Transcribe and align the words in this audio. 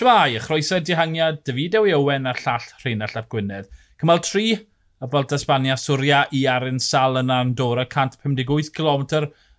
Trai, 0.00 0.38
a 0.38 0.40
chroeso'r 0.40 0.80
dihangiad, 0.80 1.42
Davidew 1.44 1.84
i 1.84 1.90
Owen 1.92 2.24
a'r 2.30 2.38
llall 2.40 2.68
Rheinald 2.80 3.18
Ap 3.20 3.26
Gwynedd. 3.28 3.66
Cymal 4.00 4.22
3, 4.24 4.54
y 4.56 5.08
Bwlt 5.12 5.34
Esbania 5.36 5.74
Swria 5.76 6.22
i 6.32 6.46
Arin 6.48 6.80
Sal 6.80 7.20
yn 7.20 7.28
Andorra, 7.34 7.84
158 7.84 8.72
km 8.78 9.04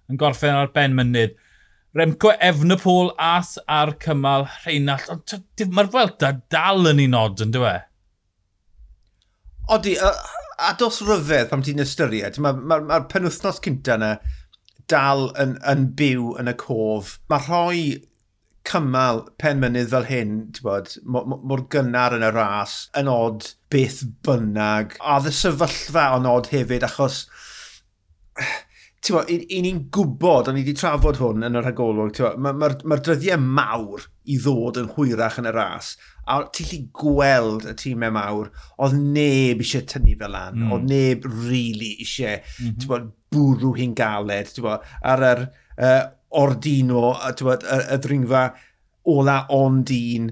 yn 0.09 0.17
gorffen 0.17 0.57
ar 0.57 0.73
ben 0.73 0.97
mynydd. 0.97 1.37
Remco 1.93 2.33
Efnapol 2.41 3.13
ath 3.21 3.53
ar 3.69 3.93
cymal 4.01 4.47
Rheinald, 4.63 5.13
ond 5.13 5.65
mae'r 5.77 5.93
Fwelta 5.93 6.33
dal 6.49 6.89
yn 6.89 7.05
un 7.05 7.21
od, 7.21 7.45
yn 7.45 7.53
dweud? 7.53 7.85
Odi, 9.77 9.93
a, 10.01 10.15
a 10.57 10.73
dos 10.79 11.03
ryfedd 11.05 11.51
pam 11.53 11.61
ti'n 11.61 11.85
ystyried, 11.85 12.41
mae'r 12.41 12.63
ma, 12.65 12.79
ma, 12.79 12.85
ma 12.95 13.03
penwthnos 13.13 13.61
cynta 13.61 13.99
yna 14.01 14.15
dal 14.89 15.27
yn, 15.37 15.59
yn 15.69 15.91
byw 16.01 16.39
yn 16.41 16.49
y 16.49 16.57
cof. 16.65 17.19
Mae 17.29 17.45
rhoi 17.45 17.83
cymal 18.67 19.23
penmynydd 19.41 19.91
fel 19.93 20.07
hyn, 20.09 20.33
bod, 20.63 20.93
mor 21.05 21.65
gynnar 21.73 22.15
yn 22.17 22.25
y 22.25 22.31
ras, 22.35 22.75
yn 22.97 23.09
od 23.11 23.53
beth 23.73 24.03
bynnag. 24.25 24.97
A 25.01 25.19
ddy 25.23 25.33
sefyllfa 25.35 26.11
yn 26.19 26.29
od 26.29 26.51
hefyd, 26.53 26.85
achos 26.87 27.23
bod, 29.09 29.31
i 29.31 29.61
ni'n 29.63 29.85
gwybod, 29.93 30.51
o'n 30.51 30.59
i 30.59 30.61
wedi 30.61 30.75
trafod 30.77 31.17
hwn 31.21 31.47
yn 31.47 31.57
yr 31.57 31.71
hagolwg, 31.71 32.19
mae'r 32.21 32.37
ma, 32.37 32.53
ma, 32.53 32.69
ma 32.85 32.97
dryddiau 33.01 33.41
mawr 33.41 34.05
i 34.29 34.37
ddod 34.41 34.77
yn 34.81 34.91
hwyrach 34.93 35.39
yn 35.41 35.49
y 35.49 35.55
ras. 35.55 35.95
A 36.29 36.43
ti'n 36.53 36.69
lli 36.69 36.79
gweld 36.95 37.65
y 37.65 37.73
tîmau 37.81 38.13
mawr, 38.13 38.51
oedd 38.77 38.93
neb 39.01 39.63
eisiau 39.65 39.87
tynnu 39.89 40.13
fel 40.21 40.35
lan, 40.35 40.59
mm. 40.59 40.75
oedd 40.75 40.87
neb 40.91 41.25
really 41.49 41.95
eisiau 41.97 42.37
mm 42.37 42.69
-hmm. 42.69 42.87
bod, 42.91 43.09
bwrw 43.33 43.73
hi'n 43.79 43.97
galed. 43.97 44.53
Bod, 44.61 44.85
ar 45.01 45.25
yr 45.31 45.45
uh, 45.49 46.03
o'r 46.39 46.55
dyn 46.63 46.93
o, 46.95 47.09
bod, 47.43 47.65
y, 47.65 47.81
y 47.95 47.99
ddringfa 48.03 48.45
ola 49.11 49.41
o'n 49.55 49.81
dyn, 49.87 50.29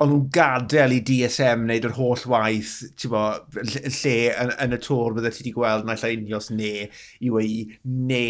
ond 0.00 0.12
nhw'n 0.14 0.28
gadael 0.32 0.94
i 0.96 1.00
DSM 1.04 1.66
wneud 1.66 1.86
yr 1.90 1.96
holl 1.98 2.22
waith, 2.32 2.76
bo, 3.12 3.24
lle 3.58 4.14
yn, 4.30 4.52
yn, 4.64 4.76
y 4.76 4.78
tŵr 4.80 5.16
bydde 5.16 5.32
ti 5.34 5.42
wedi 5.42 5.52
gweld 5.56 5.84
naill 5.88 6.06
ai 6.08 6.14
Unios 6.16 6.48
ne, 6.54 6.86
i 7.20 7.32
wei, 7.34 7.58
ne, 7.84 8.22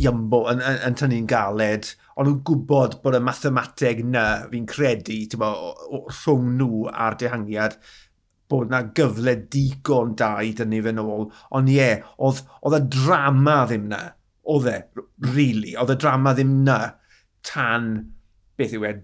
Iambo 0.00 0.42
yn, 0.50 0.64
yn, 0.66 0.80
yn 0.88 0.98
tynnu'n 0.98 1.28
galed, 1.30 1.92
ond 2.16 2.30
nhw'n 2.30 2.42
gwybod 2.48 2.98
bod 3.04 3.18
y 3.20 3.22
mathemateg 3.22 4.02
na 4.08 4.26
fi'n 4.50 4.66
credu 4.70 5.20
bo, 5.38 5.52
rhwng 6.08 6.50
nhw 6.58 6.88
a'r 6.90 7.18
dehangiad 7.22 7.78
bod 8.50 8.70
na 8.70 8.82
gyfle 8.94 9.36
digon 9.50 10.14
da 10.18 10.36
i 10.42 10.52
dynnu 10.58 10.82
fe 10.82 10.94
nôl, 10.94 11.26
ond 11.54 11.70
ie, 11.70 11.78
yeah, 11.78 12.06
oedd, 12.18 12.42
oedd 12.62 12.80
y 12.80 12.84
drama 12.98 13.60
ddim 13.66 13.88
na 13.94 14.02
oedd 14.52 14.70
e, 14.70 14.78
really, 15.34 15.74
oedd 15.76 15.92
y 15.94 15.98
drama 16.00 16.34
ddim 16.36 16.62
na 16.66 16.78
tan, 17.46 17.90
beth 18.58 18.74
yw 18.76 18.86
e, 18.88 18.94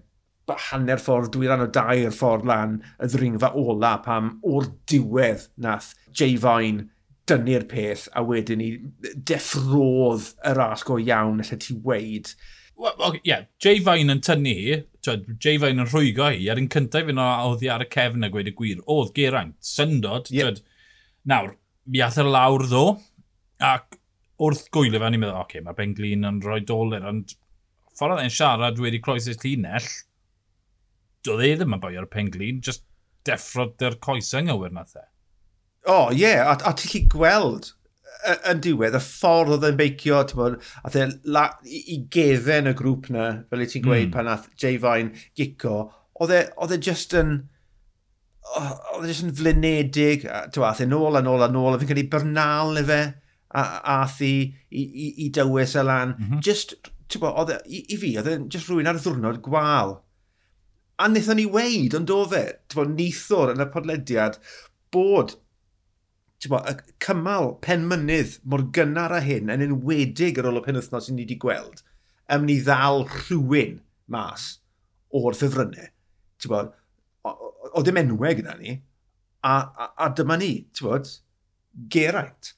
hanner 0.69 0.99
ffordd, 0.99 1.31
dwi 1.33 1.47
ran 1.47 1.63
o 1.63 1.69
dair 1.71 2.11
ffordd 2.11 2.47
lan 2.47 2.79
y 3.01 3.07
ddringfa 3.11 3.53
ola 3.59 3.95
pam 4.03 4.33
o'r 4.47 4.67
diwedd 4.89 5.47
nath 5.63 5.93
Jay 6.11 6.35
Fine 6.39 6.89
dynnu'r 7.29 7.63
peth 7.71 8.09
a 8.11 8.23
wedyn 8.27 8.59
ni 8.59 8.69
deffrodd 9.15 10.33
y 10.43 10.51
ras 10.57 10.83
go 10.83 10.99
iawn 10.99 11.39
allai 11.43 11.59
ti 11.63 11.77
weid. 11.85 12.33
Well, 12.75 12.95
okay, 12.97 13.21
yeah. 13.23 13.45
Jay 13.63 13.79
Fine 13.85 14.11
yn 14.11 14.21
tynnu 14.25 14.53
hi, 14.57 14.77
Jay 15.05 15.57
Fine 15.61 15.85
yn 15.85 15.87
rhwygo 15.87 16.27
hi, 16.27 16.49
ar 16.51 16.59
un 16.59 16.69
cyntaf 16.73 17.07
fy'n 17.07 17.21
oedd 17.23 17.63
hi 17.63 17.71
ar 17.71 17.85
y 17.85 17.89
cefn 17.95 18.27
a 18.27 18.31
gweud 18.33 18.51
y 18.51 18.55
gwir, 18.57 18.83
oedd 18.89 19.13
Geraint, 19.15 19.55
syndod. 19.63 20.31
Yep. 20.33 20.59
Nawr, 21.29 21.53
mi 21.87 22.03
ath 22.03 22.19
yr 22.19 22.31
lawr 22.33 22.65
ddo, 22.67 22.87
ac 23.63 23.99
wrth 24.41 24.65
gwylio 24.73 25.01
fe, 25.01 25.11
ni'n 25.13 25.21
meddwl, 25.21 25.37
oce, 25.37 25.45
okay, 25.45 25.65
mae 25.65 25.77
Ben 25.77 25.93
Glyn 25.97 26.25
yn 26.29 26.41
rhoi 26.43 26.63
doler, 26.65 27.05
ond 27.09 27.35
ffordd 27.97 28.17
oedd 28.17 28.25
e'n 28.25 28.33
siarad 28.33 28.81
wedi 28.81 29.01
croesi'r 29.03 29.37
llinell, 29.43 29.89
doedd 31.23 31.45
e 31.45 31.53
ddim 31.59 31.77
yn 31.77 31.83
boi 31.83 31.93
o'r 31.99 32.09
penglin, 32.11 32.61
just 32.65 32.85
deffrod 33.27 33.81
yr 33.85 33.99
coesau 34.03 34.41
yng 34.41 34.49
Nghywir 34.49 34.73
na 34.75 34.83
the. 34.89 35.05
O, 35.83 35.95
oh, 35.95 36.11
ie, 36.11 36.23
yeah, 36.23 36.49
a, 36.49 36.57
a 36.69 36.73
ti'n 36.79 36.91
chi 36.91 37.03
gweld 37.11 37.73
yn 38.49 38.61
diwedd, 38.63 38.95
y 38.95 39.01
ffordd 39.03 39.57
oedd 39.57 39.65
e'n 39.67 39.79
beicio, 39.79 40.21
bod, 40.37 40.59
a 40.83 40.91
the, 40.93 41.07
la, 41.35 41.47
i, 41.67 41.81
i 41.95 41.97
gefen 42.13 42.71
y 42.71 42.75
grŵp 42.79 43.09
na, 43.13 43.29
fel 43.49 43.65
i 43.65 43.67
ti'n 43.69 43.83
gweud 43.85 44.07
mm. 44.07 44.13
pan 44.13 44.29
nath 44.29 44.47
Jay 44.59 44.79
Fine 44.81 45.25
gico, 45.37 45.81
oedd 46.23 46.77
e 46.77 46.79
just 46.83 47.15
yn... 47.19 47.41
Oedd 48.53 49.05
e 49.05 49.09
just 49.09 49.23
yn 49.23 49.31
e 49.31 49.35
flinedig, 49.37 50.25
a, 50.27 50.45
a 50.51 50.73
the 50.75 50.87
nôl 50.87 51.19
a 51.19 51.23
nôl 51.23 51.43
a 51.45 51.49
nôl, 51.51 51.75
a 51.75 51.79
fi'n 51.79 51.89
cael 51.91 52.01
ei 52.03 52.09
bernal 52.11 52.79
i 52.79 52.83
fe 52.87 53.01
a, 53.53 53.63
a 53.95 53.97
thi 54.09 54.33
i, 54.69 54.81
i, 54.81 55.07
i 55.25 55.29
dywys 55.33 55.75
y 55.77 55.85
lan. 55.85 56.15
Mm 56.17 56.29
-hmm. 56.29 56.41
Just, 56.45 56.75
ti'n 57.07 57.21
bo, 57.21 57.31
oedd 57.41 57.53
e, 57.53 57.59
i, 57.67 57.83
i 57.93 57.99
fi, 58.01 58.15
oedd 58.17 58.31
e'n 58.31 58.49
just 58.49 58.69
rhywun 58.69 58.89
ar 58.89 58.99
y 58.99 59.03
ddwrnod 59.03 59.41
gwael. 59.45 59.97
A 60.97 61.07
wnaethon 61.09 61.39
ni 61.41 61.45
weid, 61.49 61.95
ond 61.97 62.11
oedd 62.13 62.35
e, 62.37 62.43
ti'n 62.67 62.81
bo, 62.81 62.89
nithwr 62.89 63.53
yn 63.53 63.65
y 63.65 63.69
podlediad, 63.73 64.39
bod 64.93 65.37
bo, 66.49 66.59
y 66.67 66.75
cymal 67.03 67.53
penmynydd 67.63 68.39
mor 68.49 68.65
gynnar 68.75 69.13
a 69.15 69.21
hyn 69.23 69.51
yn 69.53 69.63
enwedig 69.63 70.39
ar 70.39 70.49
ôl 70.49 70.59
y 70.59 70.63
penwthnos 70.65 71.07
sy'n 71.07 71.17
ni 71.19 71.23
wedi 71.23 71.37
gweld, 71.39 71.83
ym 72.33 72.47
ni 72.47 72.59
ddal 72.65 73.05
rhywun 73.07 73.77
mas 74.11 74.47
o'r 75.13 75.37
ffefrynnau. 75.37 75.91
Ti'n 76.41 76.51
bo, 76.51 76.63
oedd 77.71 77.87
dim 77.87 78.01
enwau 78.01 78.35
gyda 78.35 78.57
ni, 78.59 78.75
a, 79.43 79.53
a, 79.53 79.89
a 80.05 80.09
dyma 80.17 80.37
ni, 80.41 80.53
ti'n 80.73 80.89
bod, 80.89 81.13
Geraint. 81.93 82.53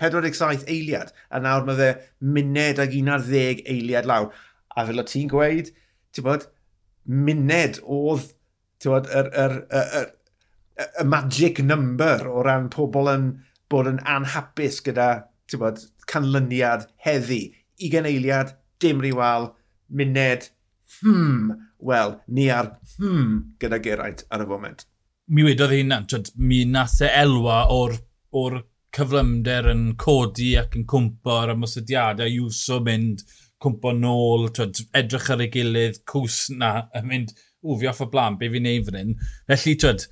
47 0.00 0.64
eiliad, 0.70 1.12
a 1.30 1.40
nawr 1.42 1.66
mae 1.66 1.78
fe 1.78 1.90
muned 2.24 2.80
ag 2.82 2.94
11 2.96 3.62
eiliad 3.70 4.08
lawr. 4.08 4.32
A 4.76 4.86
fel 4.88 5.02
o 5.02 5.06
ti'n 5.06 5.30
gweud, 5.30 5.70
ti'n 6.14 6.26
bod, 6.26 6.48
muned 7.04 7.80
oedd 7.82 8.30
bod, 8.84 9.10
yr, 9.10 9.30
yr, 9.44 9.56
yr, 9.68 9.90
yr, 10.00 10.12
y 11.02 11.04
magic 11.06 11.60
number 11.62 12.26
o 12.28 12.42
ran 12.46 12.70
pobl 12.72 13.10
yn 13.12 13.26
bod 13.70 13.90
yn 13.90 14.00
anhapus 14.08 14.80
gyda 14.84 15.10
bod, 15.60 15.82
canlyniad 16.08 16.88
heddi. 17.04 17.44
20 17.82 18.08
eiliad, 18.08 18.54
dim 18.80 19.00
riwal, 19.02 19.50
muned, 19.92 20.48
hmm, 21.00 21.52
wel, 21.82 22.16
ni 22.28 22.48
ar 22.50 22.76
hmm 22.96 23.56
gyda 23.60 23.80
Geraint 23.82 24.24
ar 24.30 24.44
y 24.44 24.48
foment. 24.48 24.86
Mi 25.32 25.44
wedodd 25.46 25.72
hi'n, 25.74 25.94
mi 26.36 26.62
nath 26.68 27.00
e 27.04 27.10
elwa 27.22 27.64
o'r, 27.72 27.96
or 28.32 28.62
cyflymder 28.96 29.70
yn 29.72 29.84
codi 30.00 30.52
ac 30.60 30.76
yn 30.78 30.86
cwmpo 30.88 31.38
ar 31.42 31.54
ymwysodiadau, 31.54 32.30
Iwso 32.32 32.80
mynd 32.84 33.24
cwmpo 33.62 33.92
nôl, 33.96 34.48
twyd, 34.56 34.82
edrych 34.98 35.30
ar 35.32 35.44
ei 35.44 35.50
gilydd, 35.52 36.00
cws 36.10 36.40
na, 36.58 36.72
yn 36.98 37.08
mynd, 37.08 37.36
ww, 37.62 37.78
fi 37.80 37.90
off 37.92 38.02
o 38.04 38.08
blaen, 38.12 38.38
be 38.40 38.50
fi'n 38.52 38.66
neud 38.66 38.88
fan 38.88 38.98
hyn. 38.98 39.12
Felly, 39.50 39.76
twyd, 39.82 40.06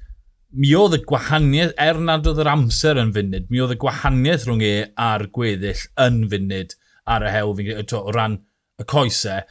mi 0.60 0.74
oedd 0.78 0.98
y 0.98 1.02
gwahaniaeth, 1.06 1.74
er 1.78 1.98
nad 2.02 2.28
oedd 2.30 2.42
yr 2.42 2.52
amser 2.52 3.00
yn 3.02 3.14
funud, 3.16 3.48
mi 3.50 3.62
oedd 3.62 3.74
y 3.74 3.80
gwahaniaeth 3.82 4.46
rhwng 4.46 4.62
e 4.66 4.74
a'r 5.08 5.26
gweddill 5.34 5.82
yn 6.06 6.22
funud 6.30 6.76
ar 7.10 7.26
y 7.26 7.34
hew, 7.34 7.56
fi'n 7.58 7.98
o 7.98 8.04
ran 8.14 8.38
y 8.80 8.86
coesau. 8.90 9.42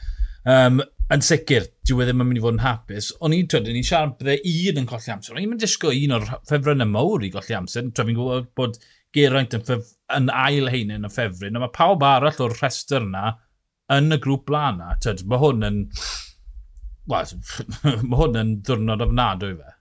Um, 0.48 0.80
yn 1.12 1.24
sicr, 1.26 1.66
dwi 1.88 2.04
e 2.04 2.06
ddim 2.08 2.22
yn 2.22 2.28
mynd 2.30 2.40
i 2.40 2.42
fod 2.44 2.56
yn 2.56 2.62
hapus. 2.64 3.10
O'n 3.20 3.34
i'n 3.34 3.48
twyd, 3.50 3.68
o'n 3.68 3.78
i'n 3.80 3.86
siarad 3.86 4.16
bydde 4.20 4.36
un 4.70 4.80
yn 4.80 4.88
colli 4.88 5.12
amser. 5.12 5.34
O'n 5.34 5.42
i'n 5.42 5.50
mynd 5.50 5.64
disgo 5.64 5.90
un 5.92 6.14
o'r 6.16 6.26
ffefryn 6.48 6.86
mawr 6.88 7.26
i 7.26 7.32
golli 7.34 7.56
amser. 7.58 7.88
Twyd, 7.90 8.06
fi'n 8.06 8.18
gwybod 8.18 8.50
bod 8.56 8.78
Geraint 9.16 9.54
yn, 9.56 9.64
ffef, 9.66 9.94
yn 10.14 10.30
ail 10.30 10.70
hein 10.70 10.92
yn 10.94 11.06
y 11.08 11.10
ffefryn, 11.10 11.56
a 11.58 11.62
mae 11.62 11.74
pawb 11.74 12.04
arall 12.06 12.44
o'r 12.46 12.54
rhestr 12.56 13.02
yna 13.02 13.34
yn 13.90 14.14
y 14.14 14.20
grŵp 14.22 14.46
blaen 14.50 14.78
na. 14.80 14.94
Tyd, 15.02 15.24
mae 15.30 15.42
hwn 15.42 15.66
yn... 15.66 15.82
Wel, 17.10 17.34
mae 18.06 18.20
hwn 18.20 18.38
yn 18.38 18.54
ddwrnod 18.66 19.04
ofnadw 19.06 19.50
i 19.50 19.58
fe. 19.58 19.74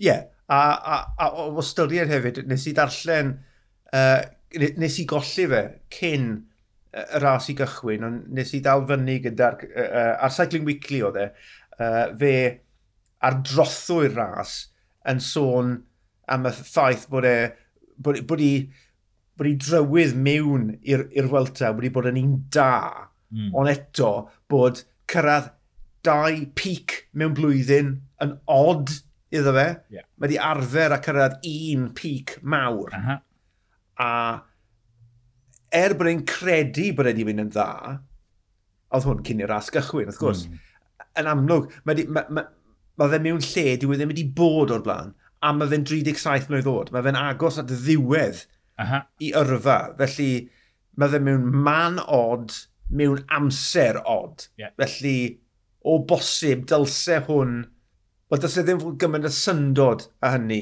Ie, 0.00 0.06
yeah, 0.08 0.24
a, 0.50 0.58
a, 0.58 1.00
a, 1.20 1.30
o 1.44 1.62
ystyried 1.62 2.10
hefyd, 2.10 2.42
nes 2.50 2.66
i 2.66 2.74
darllen, 2.74 3.34
uh, 3.94 4.20
nes 4.80 4.98
i 4.98 5.06
golli 5.08 5.46
fe 5.52 5.62
cyn 5.94 6.30
y 6.90 7.04
ras 7.22 7.46
i 7.52 7.54
gychwyn, 7.58 8.06
ond 8.08 8.34
nes 8.34 8.50
i 8.56 8.62
dal 8.64 8.82
fyny 8.88 9.20
gyda'r... 9.28 9.60
Uh, 9.70 10.16
ar 10.26 10.34
Cycling 10.34 10.66
Weekly 10.66 11.04
oedd 11.06 11.20
e, 11.22 11.28
uh, 11.78 12.08
fe 12.18 12.34
ar 13.26 13.38
drothwy'r 13.46 14.16
ras 14.16 14.56
yn 15.10 15.20
sôn 15.22 15.76
am 16.30 16.48
y 16.48 16.52
ffaith 16.56 17.06
bod 17.12 17.28
e 17.28 17.36
bod, 18.02 18.20
bod, 18.28 18.42
i, 18.42 18.66
bod 19.38 19.50
i 19.50 19.54
drywydd 19.60 20.16
mewn 20.16 20.68
i'r 20.82 21.30
Welta 21.32 21.72
bod 21.76 21.86
i 21.86 21.92
bod 21.94 22.10
yn 22.10 22.20
un 22.20 22.36
da, 22.52 23.08
mm. 23.32 23.54
ond 23.56 23.72
eto 23.72 24.12
bod 24.50 24.84
cyrraedd 25.10 25.52
dau 26.06 26.44
pic 26.56 27.02
mewn 27.12 27.34
blwyddyn 27.36 27.96
yn 28.24 28.36
odd 28.50 28.92
iddo 29.30 29.52
fe. 29.54 29.66
Yeah. 29.92 30.06
Mae 30.16 30.28
wedi 30.28 30.38
arfer 30.42 30.94
a 30.94 31.00
cyrraedd 31.04 31.40
un 31.46 31.90
pic 31.96 32.38
mawr. 32.42 32.94
Uh 32.96 33.08
-huh. 33.08 33.18
A 34.00 34.10
er 35.70 35.94
bod 35.94 36.10
e'n 36.10 36.24
credu 36.26 36.90
bod 36.96 37.06
e 37.06 37.12
wedi 37.12 37.26
mynd 37.28 37.44
yn 37.44 37.52
dda, 37.54 37.98
oedd 38.90 39.06
hwn 39.06 39.22
cyn 39.26 39.42
i'r 39.44 39.52
ras 39.52 39.70
gychwyn, 39.70 40.08
wrth 40.08 40.18
gwrs, 40.18 40.46
mm. 40.48 40.62
yn 41.20 41.30
amlwg, 41.30 41.68
mae, 41.84 42.06
ma, 42.08 42.24
ma, 42.26 42.40
ma, 42.40 42.46
ma 42.98 43.08
fe 43.12 43.20
mewn 43.22 43.44
lle 43.44 43.76
dwi 43.80 43.98
e 43.98 44.08
wedi 44.10 44.26
bod 44.36 44.74
o'r 44.74 44.82
blaen 44.86 45.14
a 45.40 45.52
mae 45.56 45.70
fe'n 45.70 45.86
37 45.88 46.50
mlynedd 46.50 46.70
oed. 46.70 46.90
Mae 46.94 47.06
fe'n 47.06 47.18
agos 47.20 47.60
at 47.60 47.70
ddiwedd 47.70 48.44
Aha. 48.82 49.04
i 49.24 49.32
yrfa. 49.40 49.78
Felly, 50.00 50.30
mae 51.00 51.12
fe 51.12 51.20
mewn 51.24 51.46
man 51.66 52.00
od, 52.04 52.56
mewn 52.90 53.22
amser 53.36 54.00
od. 54.04 54.48
Yeah. 54.60 54.74
Felly, 54.80 55.38
o 55.84 56.00
bosib, 56.08 56.66
dylse 56.70 57.22
hwn... 57.28 57.62
Wel, 58.30 58.42
dylse 58.42 58.62
ddim 58.62 58.82
fod 58.82 59.00
gymaint 59.02 59.26
y 59.26 59.32
syndod 59.34 60.04
a 60.22 60.36
hynny 60.36 60.60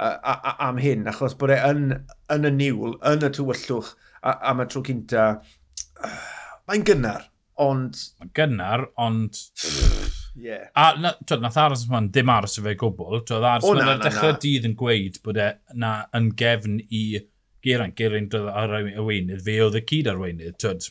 a, 0.00 0.06
a, 0.06 0.32
a, 0.32 0.54
am 0.68 0.78
hyn, 0.80 1.04
achos 1.10 1.34
bod 1.38 1.52
e 1.52 1.58
yn, 1.68 1.90
yn 2.32 2.48
y 2.48 2.52
niwl, 2.54 2.94
yn 3.10 3.26
y 3.26 3.30
tywyllwch 3.36 3.92
am 4.30 4.62
y 4.64 4.66
tro 4.70 4.82
cynta. 4.86 5.26
Mae'n 6.70 6.86
gynnar, 6.88 7.28
ond... 7.60 8.00
Mae'n 8.22 8.32
gynnar, 8.38 8.86
ond... 9.08 9.42
Yeah. 10.34 10.68
A 10.78 10.94
na, 11.00 11.12
twyd, 11.26 11.42
nath 11.42 11.58
aros 11.58 11.84
yma'n 11.88 12.08
ddim 12.14 12.30
aros 12.32 12.58
y 12.60 12.64
fe 12.64 12.76
gwbl. 12.78 13.20
Twyd, 13.26 13.46
aros 13.46 13.66
yma'n 13.66 13.88
na, 13.88 13.96
dechrau 14.04 14.36
dydd 14.42 14.68
yn 14.68 14.76
gweud 14.78 15.20
bod 15.24 15.40
e 15.40 15.50
na 15.80 15.92
yn 16.16 16.30
gefn 16.38 16.80
i 16.86 17.04
Geraint. 17.64 17.96
Geraint 17.98 18.36
ar 18.38 18.76
y 18.80 18.94
weinydd, 18.96 19.44
fe 19.46 19.58
oedd 19.64 19.78
y 19.80 19.84
cyd 19.90 20.10
ar 20.12 20.20
weinydd. 20.22 20.58
Twyd, 20.62 20.90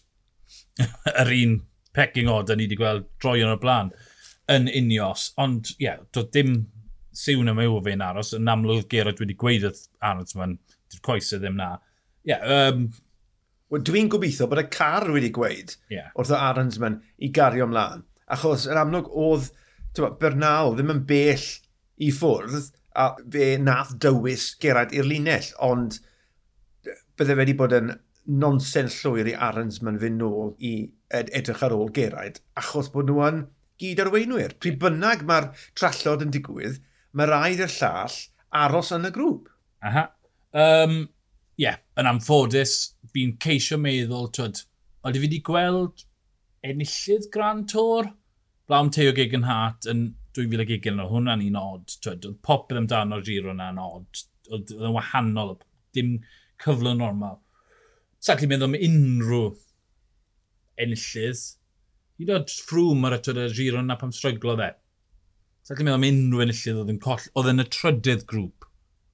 yr 1.24 1.34
un 1.40 1.60
pecking 1.96 2.30
order 2.32 2.58
ni 2.58 2.68
wedi 2.68 2.80
gweld 2.80 3.08
droi 3.22 3.40
yn 3.42 3.54
y 3.56 3.60
blaen 3.62 3.94
yn 4.52 4.70
unios. 4.70 5.30
Ond, 5.42 5.74
ie, 5.78 5.88
yeah, 5.88 6.02
doedd 6.16 6.34
dim 6.36 6.56
siwn 7.16 7.52
yma 7.52 7.68
yw 7.68 7.80
fe'n 7.86 8.06
aros. 8.06 8.34
Yn 8.38 8.50
amlwg 8.52 8.90
geraint 8.92 9.22
wedi 9.24 9.38
gweud 9.40 9.68
wrth 9.70 9.86
aros 10.12 10.36
yma'n 10.38 10.58
coesau 11.06 11.42
ddim 11.42 11.58
na. 11.60 11.76
Ie, 12.26 12.34
yeah, 12.34 12.70
um, 12.70 12.90
Wel, 13.70 13.84
dwi'n 13.86 14.08
gobeithio 14.10 14.48
bod 14.50 14.64
y 14.64 14.66
car 14.74 15.06
wedi 15.14 15.30
gweud 15.34 15.76
yeah. 15.94 16.10
wrth 16.18 16.32
o 16.34 16.38
Arons 16.42 16.80
i 16.82 17.30
gario 17.34 17.68
ymlaen 17.68 18.02
achos 18.34 18.68
yn 18.70 18.80
amlwg 18.80 19.10
oedd 19.10 19.50
Bernal 20.20 20.76
ddim 20.76 20.94
yn 20.94 21.02
bell 21.10 21.48
i 22.00 22.12
ffwrdd, 22.16 22.70
a 23.00 23.10
fe 23.32 23.50
nath 23.62 23.96
dywys 24.02 24.54
Geraint 24.62 24.94
i'r 24.96 25.08
linell, 25.08 25.50
ond 25.66 26.00
bydde 27.20 27.36
wedi 27.40 27.56
bod 27.58 27.76
yn 27.76 27.94
nonsens 28.40 29.00
llwyr 29.02 29.32
i 29.32 29.36
Arons 29.48 29.80
ma'n 29.84 30.00
fynd 30.02 30.22
nôl 30.22 30.54
i 30.62 30.74
ed 31.16 31.32
edrych 31.36 31.64
ar 31.66 31.76
ôl 31.76 31.92
Geraint, 31.96 32.42
achos 32.60 32.92
bod 32.94 33.10
nhw 33.10 33.24
yn 33.28 33.44
gyd 33.82 34.02
arweinwyr. 34.04 34.56
Pryd 34.62 34.80
bynnag 34.82 35.24
mae'r 35.28 35.50
trallod 35.80 36.26
yn 36.26 36.34
digwydd, 36.36 36.82
mae 37.16 37.30
rhaid 37.30 37.64
i'r 37.64 37.74
llall 37.80 38.18
aros 38.64 38.92
yn 38.96 39.08
y 39.10 39.14
grŵp. 39.16 39.50
Aha. 39.86 40.06
Um, 40.54 41.02
yeah, 41.62 41.80
yn 42.00 42.10
amffodus, 42.10 42.94
fi'n 43.14 43.36
ceisio 43.42 43.80
meddwl, 43.82 44.30
twyd, 44.36 44.64
oedd 45.06 45.18
fi 45.18 45.24
wedi 45.26 45.42
gweld 45.46 46.06
enillydd 46.66 47.30
Grand 47.34 47.68
Tour, 47.72 48.10
blawn 48.68 48.92
Teo 48.94 49.14
Gigan 49.16 49.48
Hart 49.48 49.88
yn 49.90 50.10
2020, 50.38 51.00
oedd 51.00 51.14
hwnna'n 51.14 51.46
un 51.46 51.60
od. 51.60 51.96
Twyd, 52.04 52.28
oedd 52.28 52.42
popeth 52.46 52.80
amdano'r 52.82 53.24
giro 53.26 53.54
yna'n 53.54 53.80
od. 53.84 54.24
Oedd 54.50 54.74
yn 54.76 54.96
wahanol, 54.96 55.56
dim 55.96 56.18
cyfle 56.64 56.96
normal. 56.98 57.40
Sa'n 58.24 58.40
cli 58.40 58.50
meddwl 58.52 58.70
am 58.70 58.78
unrhyw 58.78 59.54
enillydd. 60.84 61.46
Hyd 62.20 62.34
oed 62.36 62.54
ffrwm 62.68 63.08
ar 63.08 63.16
y 63.16 63.22
twyd 63.24 63.40
y 63.46 63.48
giro 63.56 63.84
yna 63.84 63.98
pam 64.00 64.12
stryglo 64.16 64.58
fe. 64.60 64.74
Sa'n 65.66 65.80
cli 65.80 65.88
meddwl 65.88 66.02
am 66.02 66.10
unrhyw 66.10 66.44
enillydd 66.46 66.84
oedd 66.84 66.92
yn 66.96 67.02
coll. 67.04 67.30
Oedd 67.40 67.54
yn 67.54 67.64
y 67.64 67.68
trydydd 67.72 68.28
grŵp 68.30 68.68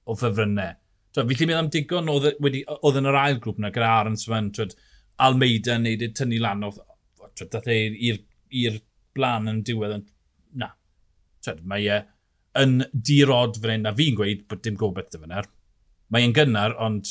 o 0.06 0.18
ffefrynnau. 0.18 0.74
So, 1.14 1.24
fi 1.24 1.38
cli 1.38 1.48
meddwl 1.48 1.62
am 1.62 1.72
digon 1.72 2.10
oedd, 2.12 2.28
e 2.28 2.44
wedi, 2.44 2.60
oedd 2.76 3.00
yn 3.00 3.08
yr 3.08 3.16
ail 3.22 3.40
grŵp 3.40 3.62
yna 3.62 3.72
gyda 3.72 3.92
Arons 4.02 4.26
Fan, 4.28 4.50
twyd, 4.52 4.74
Almeida 5.24 5.78
yn 5.78 5.86
neud 5.86 6.02
i 6.04 6.10
tynnu 6.12 6.42
lan 6.42 6.66
oedd 6.66 6.82
dath 7.44 7.68
e 7.68 7.78
i'r 8.62 8.80
blaen 9.16 9.50
yn 9.52 9.62
diwedd 9.66 9.98
yn... 9.98 10.06
Na. 10.60 10.70
Twyd, 11.44 11.64
mae 11.68 11.88
e 11.92 12.00
yn 12.56 12.80
dirod 12.92 13.60
fan 13.60 13.74
hyn, 13.74 13.90
a 13.90 13.94
fi'n 13.96 14.16
gweud 14.16 14.46
bod 14.48 14.62
dim 14.64 14.78
gobeith 14.80 15.12
dy 15.12 15.20
fan. 15.22 15.50
Mae 16.12 16.24
e'n 16.24 16.34
gynnar, 16.36 16.76
ond 16.80 17.10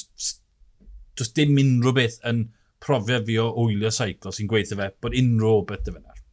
does 1.16 1.32
dim 1.38 1.58
unrhyw 1.62 1.96
beth 1.96 2.20
yn 2.28 2.48
profiad 2.84 3.26
fi 3.28 3.38
o 3.42 3.48
wylio 3.56 3.92
seiclo 3.94 4.34
sy'n 4.36 4.50
gweithio 4.52 4.78
fe 4.80 4.92
bod 5.02 5.18
unrhyw 5.22 5.64
beth 5.70 5.86
dy 5.86 5.96
fan. 5.96 6.24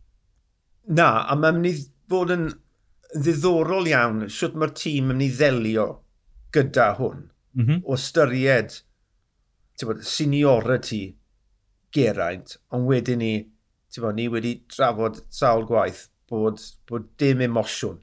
Na, 0.98 1.08
a 1.30 1.36
mae'n 1.38 1.60
mynd 1.60 1.70
i 1.70 1.74
fod 2.10 2.32
yn 2.34 2.48
ddiddorol 3.12 3.90
iawn 3.90 4.24
sut 4.32 4.56
mae'r 4.58 4.72
tîm 4.78 5.12
yn 5.12 5.20
mynd 5.20 5.26
i 5.26 5.30
ddelio 5.36 5.86
gyda 6.54 6.88
hwn 6.98 7.26
mm 7.54 7.66
-hmm. 7.66 7.82
o 7.84 7.96
ystyried 7.98 8.80
bod, 9.82 10.02
seniority 10.06 11.16
geraint, 11.92 12.56
ond 12.70 12.86
wedyn 12.88 13.18
ni 13.18 13.32
bo, 14.00 14.12
ni 14.16 14.28
wedi 14.32 14.54
trafod 14.72 15.20
sawl 15.32 15.66
gwaith 15.68 16.06
bod, 16.30 16.62
bod 16.88 17.10
dim 17.20 17.42
emosiwn 17.44 18.00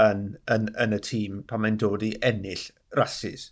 yn, 0.00 0.24
yn, 0.52 0.68
yn 0.80 0.96
y 0.96 1.00
tîm 1.04 1.42
pan 1.48 1.62
mae'n 1.64 1.78
dod 1.80 2.04
i 2.04 2.12
ennill 2.26 2.66
rasis. 2.98 3.50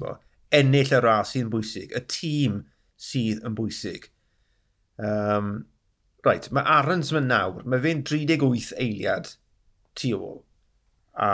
Bo, 0.00 0.16
ennill 0.54 0.94
y 0.96 1.02
ras 1.04 1.34
sy'n 1.34 1.50
bwysig, 1.52 1.92
y 1.94 2.02
tîm 2.10 2.62
sydd 3.02 3.44
yn 3.46 3.56
bwysig. 3.58 4.08
Um, 5.02 5.52
right, 6.26 6.48
mae 6.54 6.66
Arons 6.78 7.12
mewn 7.14 7.30
nawr, 7.30 7.62
mae 7.66 7.82
fe'n 7.82 8.02
38 8.08 8.72
eiliad 8.80 9.32
tu 9.98 10.14
ôl. 10.18 10.42
A 11.12 11.30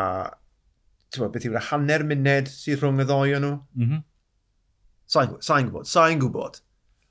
ti'n 1.14 1.32
beth 1.32 1.48
yw'r 1.48 1.68
hanner 1.70 2.04
munud 2.06 2.50
sydd 2.52 2.82
rhwng 2.82 3.02
y 3.04 3.08
ddoi 3.08 3.36
o 3.36 3.42
nhw? 3.42 3.56
Mm 3.78 3.90
-hmm. 3.90 4.04
Sa'n 5.08 5.68
gwybod, 5.70 5.88
sa'n 5.88 6.20
gwybod. 6.20 6.60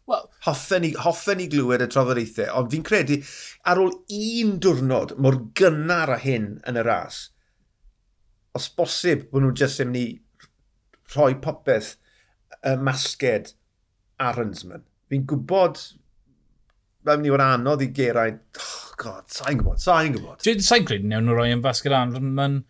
Well, 0.08 0.30
hoffen 0.46 0.86
i, 0.88 0.94
hoffen 1.04 1.42
i 1.44 1.50
glywed 1.52 1.84
y 1.84 1.88
trafodaethau, 1.92 2.48
ond 2.56 2.72
fi'n 2.72 2.86
credu 2.88 3.18
ar 3.68 3.82
ôl 3.82 3.92
un 3.92 4.54
diwrnod 4.64 5.18
mor 5.20 5.36
gynnar 5.60 6.14
a 6.16 6.20
hyn 6.22 6.54
yn 6.70 6.80
y 6.80 6.84
ras, 6.88 7.26
os 8.56 8.70
bosib 8.78 9.26
bod 9.32 9.44
nhw'n 9.44 9.58
jyst 9.60 9.84
yn 9.84 9.92
mynd 9.92 10.00
i 10.00 10.06
rhoi 11.12 11.36
popeth 11.44 11.96
y 12.64 12.78
masged 12.80 13.52
Aronsman. 14.24 14.86
Fi'n 15.12 15.26
gwybod, 15.28 15.82
mae'n 17.04 17.20
mynd 17.20 17.28
i 17.28 17.34
fod 17.34 17.44
anodd 17.44 17.84
i 17.84 17.90
Geraint, 17.98 18.62
oh 18.64 18.96
god, 19.04 19.28
sa'n 19.32 19.60
gwybod, 19.60 19.82
sa'n 19.84 20.16
gwybod. 20.16 20.40
Dwi'n 20.46 20.64
sa'n 20.70 20.88
credu 20.88 21.12
newn 21.12 21.28
nhw 21.28 21.36
roi 21.36 21.50
yn 21.52 21.66
fasged 21.66 21.96
Aronsman 21.96 22.62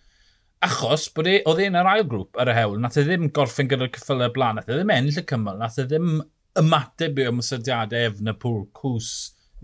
achos 0.65 1.05
bod 1.13 1.29
e, 1.29 1.37
oedd 1.45 1.61
e'n 1.67 1.77
yr 1.77 1.91
ail 1.93 2.07
grŵp 2.09 2.41
ar 2.41 2.49
y 2.49 2.57
hewl, 2.57 2.81
nath 2.81 2.97
e 2.97 3.05
ddim 3.05 3.29
gorffen 3.37 3.69
gyda'r 3.69 3.93
cyffylau 3.93 4.33
blaen, 4.33 4.57
nath 4.57 4.73
e 4.73 4.79
ddim 4.79 4.95
ennill 4.97 5.21
y 5.21 5.25
cymal, 5.29 5.61
nath 5.61 5.77
e 5.77 5.85
ddim 5.85 6.17
ymateb 6.61 7.19
i 7.19 7.25
o 7.25 7.33
ymwysadiadau 7.33 8.11
Efnapol, 8.11 8.63
Cws, 8.77 9.11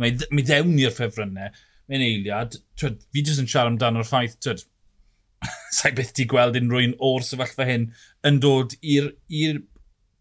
mae, 0.01 0.15
mi 0.31 0.45
ddewn 0.45 0.77
i'r 0.81 0.93
ffefrynnau, 0.95 1.53
mae'n 1.89 2.05
eiliad, 2.05 2.57
twyd, 2.79 3.01
fi 3.13 3.25
jyst 3.25 3.43
yn 3.43 3.49
siarad 3.49 3.73
amdano'r 3.73 4.07
ffaith, 4.07 4.39
twyd, 4.43 4.63
sa'i 5.75 5.93
beth 5.97 6.13
ti 6.17 6.25
gweld 6.29 6.57
unrhyw'n 6.59 6.97
o'r 7.03 7.25
sefyllfa 7.27 7.67
hyn 7.67 7.89
yn 8.27 8.39
dod 8.43 8.75
i'r 8.81 9.61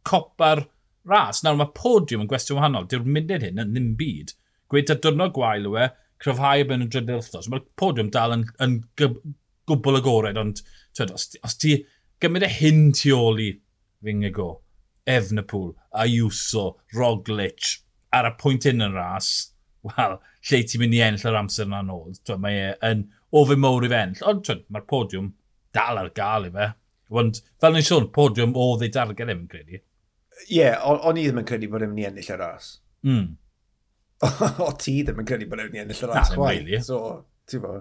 copa'r 0.08 0.64
ras. 1.08 1.42
Nawr 1.42 1.58
mae 1.60 1.74
podiwm 1.76 2.24
yn 2.24 2.30
gwestiwn 2.30 2.58
wahanol, 2.58 2.88
dyw'r 2.90 3.06
munud 3.06 3.46
hyn 3.46 3.62
yn 3.62 3.74
ddim 3.74 3.92
byd. 3.98 4.34
Gweud 4.72 4.88
ta 4.88 4.96
dwrnod 4.98 5.34
gwael 5.36 5.68
yw 5.68 5.78
e, 5.82 5.88
cryfhau 6.22 6.66
yn 6.74 6.86
y 6.86 6.88
drydydd 6.88 7.18
wythnos. 7.18 7.48
Mae'r 7.52 7.64
podiwm 7.78 8.10
dal 8.14 8.36
yn, 8.36 8.44
yn 8.64 8.78
gwbl 8.98 9.98
agored, 9.98 10.40
ond 10.40 10.62
twyd, 10.96 11.14
os, 11.14 11.28
os 11.44 11.58
ti 11.58 11.76
gymryd 12.22 12.46
y 12.46 12.52
hyn 12.58 12.84
tu 12.96 13.14
ôl 13.16 13.40
i 13.42 13.50
fy'n 14.02 14.26
go, 14.34 14.54
Efnapol, 15.08 15.72
Ayuso, 15.98 16.76
Roglic, 16.94 17.78
ar 18.14 18.28
y 18.28 18.34
pwynt 18.40 18.68
un 18.70 18.86
yn 18.86 18.96
ras, 18.96 19.30
wel, 19.86 20.18
lle 20.48 20.62
ti'n 20.68 20.82
mynd 20.82 20.96
i 20.96 21.02
enll 21.06 21.26
yr 21.30 21.38
amser 21.40 21.68
yna'n 21.68 21.92
ôl. 21.94 22.14
Mae 22.42 22.60
e 22.68 22.72
yn 22.90 23.06
ofyn 23.38 23.62
mowr 23.62 23.86
i 23.86 23.90
fe 23.92 24.02
enll, 24.06 24.24
ond 24.30 24.52
mae'r 24.68 24.86
podiwm 24.90 25.32
dal 25.74 26.00
ar 26.02 26.10
gael 26.16 26.48
i 26.48 26.52
fe. 26.54 26.68
Ond 27.12 27.40
fel 27.60 27.74
ni'n 27.76 27.86
sôn, 27.86 28.10
podiwm 28.14 28.54
o 28.56 28.68
ei 28.80 28.92
darged 28.92 29.24
efo'n 29.26 29.48
credu. 29.50 29.80
Ie, 30.48 30.58
yeah, 30.58 30.78
o'n 30.82 31.18
i 31.20 31.26
ddim 31.26 31.42
yn 31.42 31.48
credu 31.48 31.68
bod 31.70 31.84
e'n 31.84 31.92
mynd 31.92 32.04
i 32.04 32.08
ennill 32.08 32.30
y 32.34 32.38
ras. 32.40 32.70
Mm. 33.06 33.26
o 34.66 34.70
ti 34.78 35.00
ddim 35.02 35.20
yn 35.22 35.28
credu 35.28 35.48
bod 35.50 35.60
e'n 35.60 35.68
mynd 35.68 35.80
i 35.80 35.82
ennill 35.84 36.04
y 36.06 36.12
ras. 36.12 36.32
Na, 36.32 36.38
really. 36.38 36.80
So, 36.84 37.02
ti'n 37.50 37.64
bo. 37.64 37.74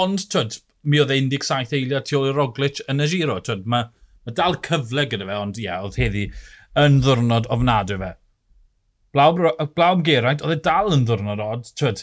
Ond, 0.00 0.24
twyd, 0.32 0.56
mi 0.90 1.00
oedd 1.02 1.12
e 1.14 1.20
17 1.20 1.76
eiliad 1.78 2.08
tu 2.08 2.18
ôl 2.18 2.30
i 2.30 2.34
Roglic 2.34 2.80
yn 2.90 3.04
y 3.04 3.10
giro. 3.12 3.36
Twyd, 3.44 3.68
mae 3.70 3.90
Mae 4.24 4.36
dal 4.36 4.58
cyfle 4.64 5.06
gyda 5.10 5.28
fe, 5.28 5.38
ond 5.38 5.60
ia, 5.60 5.78
oedd 5.84 5.98
heddi 6.00 6.26
yn 6.80 7.00
ddwrnod 7.04 7.48
ofnadwy 7.54 8.00
fe. 8.00 8.10
Blawb, 9.14 9.40
blawb 9.76 10.02
Geraint, 10.06 10.42
oedd 10.42 10.56
e 10.56 10.62
dal 10.64 10.94
yn 10.96 11.04
ddwrnod 11.06 11.42
od. 11.44 11.68
Twyd, 11.78 12.02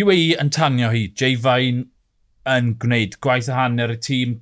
UAE 0.00 0.36
yn 0.42 0.50
tanio 0.54 0.90
hi, 0.94 1.04
Jay 1.18 1.36
Fain 1.38 1.84
yn 2.50 2.72
gwneud 2.82 3.18
gwaith 3.22 3.50
a 3.52 3.58
hanner 3.58 3.92
y 3.94 3.98
tîm, 4.02 4.38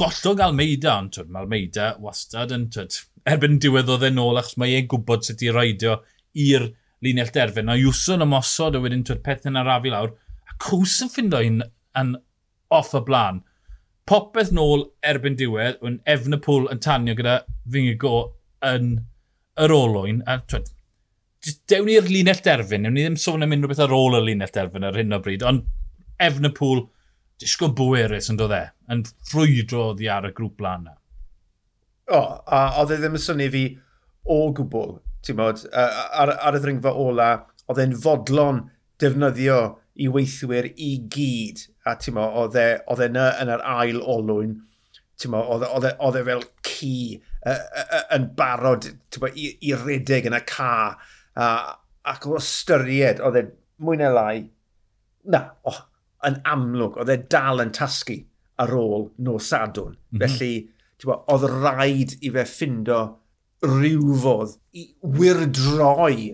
gollwng 0.00 0.42
Almeida, 0.42 0.96
ond 0.96 1.12
twyd, 1.14 1.30
mae 1.30 1.44
Almeida 1.44 1.92
wastad 2.02 2.54
yn, 2.56 2.66
twyd, 2.74 2.96
erbyn 3.28 3.60
diwedd 3.62 3.92
oedd 3.92 4.08
e'n 4.08 4.20
ôl, 4.22 4.40
achos 4.40 4.58
mae 4.58 4.74
e'n 4.78 4.88
gwybod 4.90 5.28
sut 5.28 5.44
i 5.46 5.52
raidio 5.54 6.00
i'r 6.48 6.70
linell 7.04 7.30
derfyn. 7.34 7.68
Na 7.68 7.76
Iwson 7.78 8.24
ymosod 8.24 8.78
a 8.78 8.82
wedyn 8.82 9.04
twyd 9.06 9.22
pethau'n 9.26 9.60
arafu 9.60 9.92
lawr, 9.92 10.14
a 10.48 10.58
Cws 10.64 11.00
yn 11.04 11.12
ffindo 11.12 11.42
hi'n 11.44 11.62
off 12.72 12.94
y 12.96 13.02
blaen 13.06 13.42
popeth 14.08 14.52
nôl 14.54 14.86
erbyn 15.06 15.36
diwedd, 15.38 15.80
yn 15.86 16.00
efn 16.10 16.36
y 16.36 16.40
pŵl 16.42 16.68
yn 16.72 16.82
tanio 16.82 17.14
gyda 17.18 17.42
go 18.00 18.16
yn 18.66 18.94
yr 19.62 19.74
olwyn, 19.74 20.22
a 20.26 20.38
twed, 20.48 20.70
dewn 21.70 21.90
i'r 21.92 22.08
linell 22.08 22.42
derfyn, 22.44 22.84
newn 22.86 22.96
ni 22.96 23.04
ddim 23.04 23.18
sôn 23.20 23.44
am 23.44 23.54
unrhyw 23.54 23.72
beth 23.72 23.84
ar 23.84 23.94
ôl 23.94 24.18
y 24.18 24.22
linell 24.26 24.54
derfyn 24.54 24.86
ar 24.88 24.98
hyn 24.98 25.16
o 25.16 25.20
bryd, 25.22 25.44
ond 25.46 25.64
efn 26.22 26.48
y 26.48 26.52
pŵl, 26.56 26.84
disgo 27.42 27.72
bwerus 27.74 28.30
yn 28.30 28.38
dod 28.38 28.54
e, 28.54 28.64
yn 28.92 29.02
ffrwydro 29.28 29.88
oddi 29.92 30.10
ar 30.12 30.28
y 30.28 30.34
grŵp 30.36 30.58
blaen 30.60 30.86
na. 30.86 30.96
O, 32.12 32.20
a 32.46 32.60
oedd 32.82 32.94
e 32.94 33.00
ddim 33.00 33.18
yn 33.18 33.24
syni 33.24 33.48
fi 33.52 33.64
o 34.30 34.38
gwbl, 34.54 34.96
ti'n 35.26 35.38
bod, 35.38 35.64
ar, 35.72 36.34
ar 36.38 36.58
y 36.58 36.62
ddringfa 36.62 36.94
ola, 36.98 37.32
oedd 37.66 37.82
e'n 37.82 37.96
fodlon 38.04 38.64
defnyddio 39.02 39.60
i 40.02 40.08
weithwyr 40.12 40.70
i 40.76 40.94
gyd 41.12 41.66
a 41.88 41.96
ti'n 41.98 42.16
mo, 42.16 42.26
oedd 42.42 42.58
e 42.58 43.08
yna 43.08 43.28
yn 43.42 43.52
yr 43.56 43.64
ail 43.74 44.00
olwyn, 44.14 44.56
ti'n 45.20 45.32
mo, 45.34 45.42
e, 45.56 45.70
oedd 45.92 46.18
e 46.20 46.24
fel 46.28 46.44
ci 46.66 46.94
yn 48.14 48.28
barod 48.38 48.90
mo, 49.20 49.30
i, 49.34 49.52
i 49.68 49.72
redeg 49.78 50.28
yn 50.30 50.38
y 50.38 50.42
ca, 50.48 50.72
a, 51.34 51.48
ac 52.12 52.28
o 52.28 52.36
ystyried, 52.38 53.22
oedd 53.22 53.40
e 53.40 53.46
mwy 53.82 53.98
neu 54.00 54.14
lai, 54.14 54.36
na, 55.32 55.46
oh, 55.68 55.80
yn 56.26 56.38
amlwg, 56.48 57.00
oedd 57.02 57.12
e 57.14 57.18
dal 57.30 57.62
yn 57.64 57.74
tasgu 57.74 58.20
ar 58.62 58.74
ôl 58.76 59.08
nos 59.26 59.50
sadwn. 59.50 59.96
Mm 59.96 60.18
-hmm. 60.18 60.22
Felly, 60.22 60.52
ti'n 60.98 61.10
bo, 61.10 61.18
oedd 61.34 61.48
rhaid 61.50 62.16
i 62.20 62.30
fe 62.34 62.46
ffindo 62.46 63.00
rhyw 63.62 64.14
fodd 64.22 64.56
i 64.78 64.88
wirdroi 65.18 66.32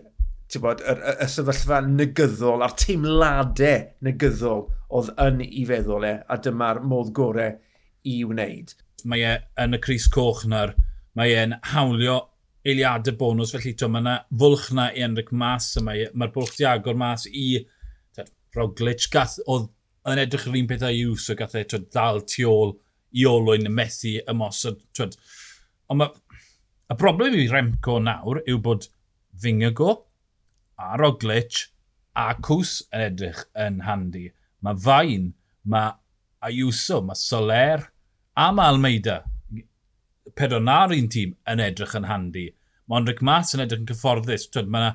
bod, 0.56 0.80
y, 0.80 0.94
y, 0.96 1.14
y 1.24 1.28
sefyllfa 1.28 1.82
negyddol 1.84 2.64
a'r 2.64 2.74
teimladau 2.80 3.82
negyddol 4.06 4.62
oedd 4.96 5.10
yn 5.20 5.42
ei 5.44 5.64
feddwl 5.68 6.06
e, 6.08 6.14
a 6.24 6.38
dyma'r 6.40 6.80
modd 6.88 7.12
gorau 7.16 7.58
i 8.08 8.18
wneud. 8.24 8.72
Mae 9.04 9.26
e 9.28 9.34
yn 9.60 9.76
y 9.76 9.80
Cris 9.84 10.08
Coch 10.12 10.46
na'r, 10.48 10.72
mae 11.18 11.34
e'n 11.36 11.58
hawlio 11.74 12.16
eiliadau 12.68 13.16
bonus, 13.20 13.52
felly 13.52 13.74
to, 13.76 13.90
mae 13.92 14.02
yna 14.04 14.16
fwlch 14.40 14.70
na 14.76 14.88
i 14.96 15.04
Enric 15.04 15.34
Mas, 15.36 15.68
a 15.76 15.84
mae'r 15.84 16.16
mae 16.16 16.30
e, 16.30 16.34
bwlch 16.38 16.56
di 16.56 16.68
agor 16.68 16.96
mas 16.98 17.28
i 17.28 17.46
tad, 18.16 18.32
Roglic, 18.56 19.04
gath, 19.12 19.36
oedd 19.46 19.68
yn 20.08 20.24
edrych 20.24 20.48
yr 20.48 20.58
un 20.62 20.72
pethau 20.72 20.96
i 20.96 21.04
yw, 21.04 21.14
o 21.20 21.38
gath 21.38 21.58
e 21.60 21.66
to, 21.68 21.84
dal 21.92 22.24
tu 22.24 22.48
ôl 22.48 22.78
i 23.12 23.28
olwyn 23.28 23.68
y 23.68 23.72
methu 23.72 24.16
ymosod. 24.28 24.80
Twyd. 24.96 25.20
Ond 25.92 26.02
mae, 26.02 26.42
y 26.88 26.96
broblem 26.96 27.36
i 27.36 27.48
Remco 27.52 28.00
nawr 28.00 28.40
yw 28.48 28.60
bod 28.64 28.88
Fingago 29.38 30.07
a 30.78 30.96
Roglic 30.98 31.66
a 32.18 32.32
Cws 32.42 32.80
yn 32.94 33.04
edrych 33.10 33.42
yn 33.58 33.82
handi. 33.86 34.28
Mae 34.62 34.78
Fain, 34.82 35.32
mae 35.70 35.92
Ayuso, 36.44 37.00
mae 37.04 37.18
Soler 37.18 37.82
a 38.38 38.48
mae 38.54 38.72
Almeida. 38.72 39.20
Pedro 40.38 40.60
na'r 40.62 40.94
un 40.94 41.10
tîm 41.10 41.34
yn 41.50 41.62
edrych 41.62 41.96
yn 41.98 42.08
handi. 42.08 42.46
Mae 42.86 43.00
Ondric 43.00 43.22
Mas 43.26 43.54
yn 43.56 43.64
edrych 43.64 43.82
yn 43.82 43.90
cyfforddus. 43.90 44.46
Twyd, 44.52 44.70
mae, 44.72 44.94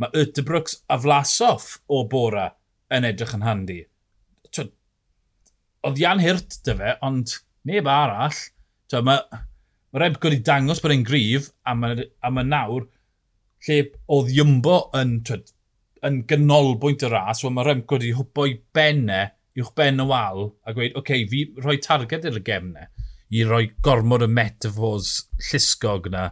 mae 0.00 0.22
Ytterbrooks 0.22 0.80
a 0.90 0.98
Vlasov 1.02 1.76
o 1.90 2.04
Bora 2.10 2.48
yn 2.94 3.06
edrych 3.08 3.34
yn 3.36 3.46
handi. 3.46 3.80
Twyd, 4.50 4.72
oedd 5.86 6.02
Jan 6.02 6.22
Hirt 6.22 6.60
dy 6.66 6.76
fe, 6.78 6.96
ond 7.06 7.38
neb 7.66 7.90
arall. 7.90 8.38
Twyd, 8.90 9.06
mae, 9.10 9.42
mae 9.90 10.04
Rebco 10.04 10.30
wedi 10.30 10.44
dangos 10.46 10.82
bod 10.82 10.94
e'n 10.94 11.06
grif 11.06 11.50
a 11.66 11.74
mae, 11.78 12.06
a 12.22 12.30
mae 12.30 12.46
nawr 12.46 12.86
lle 13.66 13.78
oedd 14.12 14.32
Iwmbo 14.34 14.76
yn, 14.98 15.20
twyd, 15.26 15.50
yn 16.06 16.20
gynolbwynt 16.30 17.04
y 17.06 17.10
ras, 17.12 17.42
wel 17.44 17.54
mae 17.56 17.66
Remco 17.66 17.98
wedi 17.98 18.12
hwpo 18.16 18.46
i 18.50 18.56
benne, 18.76 19.22
uwch 19.56 19.72
ben 19.78 20.02
y 20.02 20.06
wal, 20.08 20.50
a 20.68 20.74
gweud, 20.76 20.92
oce, 20.92 21.00
okay, 21.00 21.26
fi 21.30 21.46
rhoi 21.62 21.78
targed 21.82 22.28
i'r 22.28 22.40
gemne, 22.46 22.88
i 23.32 23.42
roi 23.48 23.64
gormod 23.82 24.26
y 24.26 24.30
metafos 24.30 25.14
llusgog 25.48 26.10
yna. 26.10 26.28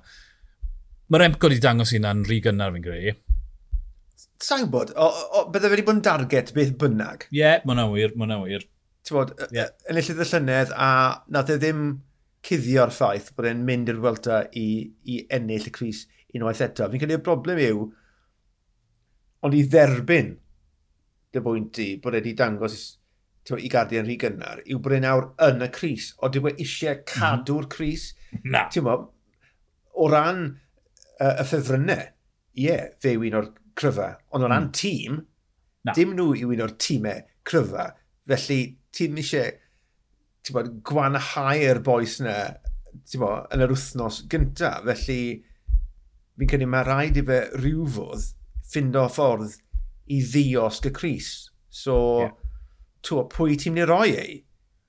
Mae 1.10 1.24
Remco 1.24 1.50
wedi 1.50 1.62
dangos 1.64 1.94
hynna'n 1.96 2.24
rhy 2.28 2.40
gynnar 2.44 2.74
fi'n 2.74 2.84
greu. 2.84 3.14
Sa'n 4.44 4.68
bod, 4.72 4.92
o, 5.00 5.08
o, 5.08 5.44
bydde 5.52 5.72
wedi 5.72 5.86
bod 5.86 5.98
yn 5.98 6.04
darget 6.04 6.52
beth 6.56 6.74
bynnag. 6.80 7.28
Ie, 7.32 7.40
yeah, 7.40 7.62
mae'n 7.64 7.82
awyr, 7.86 8.12
mae'n 8.18 8.34
awyr. 8.36 8.66
Ti'n 9.04 9.16
bod, 9.16 9.32
yeah. 9.56 9.72
enillydd 9.90 10.20
y 10.20 10.26
llynedd, 10.28 10.74
a 10.76 10.88
nath 11.32 11.52
e 11.52 11.56
ddim 11.60 11.86
cuddio'r 12.44 12.92
ffaith 12.92 13.30
bod 13.36 13.48
e'n 13.48 13.64
mynd 13.64 13.88
i'r 13.88 14.02
welta 14.04 14.42
i, 14.60 14.66
i 15.08 15.22
ennill 15.32 15.70
y 15.70 15.72
Cris 15.72 16.04
unwaith 16.34 16.64
eto. 16.66 16.88
Fi'n 16.90 17.02
credu 17.02 17.18
y 17.18 17.22
broblem 17.24 17.60
yw, 17.64 17.84
ond 19.44 19.56
i 19.56 19.62
dderbyn 19.70 20.34
dy 21.34 21.42
bwynt 21.42 21.80
i 21.82 21.88
bod 22.02 22.16
wedi 22.16 22.34
dangos 22.38 22.78
tywa, 23.44 23.60
i 23.60 23.70
Guardian 23.70 24.06
rhy 24.06 24.16
gynnar, 24.20 24.62
yw 24.70 24.80
bod 24.82 24.96
e 24.96 25.00
nawr 25.04 25.28
yn 25.46 25.64
y 25.66 25.70
Cris, 25.74 26.12
o 26.22 26.30
dyw 26.32 26.50
e 26.50 26.54
eisiau 26.54 26.96
mhm. 26.96 27.04
cadw'r 27.10 27.68
Cris. 27.72 28.12
Na. 28.44 28.66
Mo, 28.84 28.96
o 29.94 30.08
ran 30.10 30.46
uh, 31.20 31.34
y 31.34 31.46
ffefrynnau, 31.46 32.08
ie, 32.54 32.68
yeah, 32.68 32.88
fe 33.02 33.14
yw 33.16 33.28
un 33.28 33.38
o'r 33.40 33.52
cryfa, 33.78 34.08
ond 34.34 34.46
o 34.46 34.50
ran 34.50 34.68
mm. 34.68 34.74
tîm, 34.78 35.20
Na. 35.84 35.92
dim 35.92 36.14
nhw 36.16 36.32
yw 36.40 36.54
un 36.54 36.64
o'r 36.64 36.74
tîmau 36.80 37.22
cryfa, 37.46 37.90
felly 38.30 38.60
ti'n 38.94 39.18
eisiau 39.20 39.52
bod, 40.54 40.70
gwanhau'r 40.86 41.80
boes 41.84 42.18
yna 42.22 42.38
bod, 43.20 43.50
yn 43.52 43.64
yr 43.64 43.74
wythnos 43.74 44.22
gyntaf, 44.30 44.86
felly 44.86 45.20
fi'n 46.38 46.50
cynnig 46.50 46.70
mae 46.70 46.86
rhaid 46.86 47.20
i 47.20 47.26
fe 47.26 47.40
rhyw 47.58 47.84
fodd 47.96 48.30
ffindo 48.64 49.04
ffordd 49.12 49.58
i 50.10 50.20
ddiosg 50.20 50.88
y 50.90 50.94
Cris. 50.94 51.30
So, 51.70 51.96
yeah. 52.22 52.32
twa, 53.06 53.26
pwy 53.30 53.58
ti'n 53.60 53.76
mynd 53.76 53.84
i 53.84 53.88
roi 53.90 54.08
ei? 54.20 54.34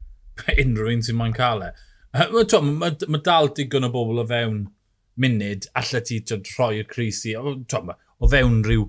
Unrhyw 0.63 0.95
un 0.95 1.05
sy'n 1.05 1.19
mae'n 1.19 1.35
cael 1.35 1.67
e. 1.69 1.73
Mae 2.15 2.61
ma, 2.71 2.91
ma 3.11 3.19
dal 3.23 3.51
digon 3.55 3.87
o 3.87 3.91
bobl 3.91 4.21
o 4.23 4.25
fewn 4.27 4.65
munud, 5.21 5.67
allet 5.79 6.09
ti 6.09 6.21
rhoi 6.55 6.81
y 6.81 6.85
Cris 6.87 7.23
i, 7.29 7.35
O, 7.35 7.55
ma, 7.83 7.95
o 8.19 8.29
fewn 8.31 8.61
rhyw 8.65 8.85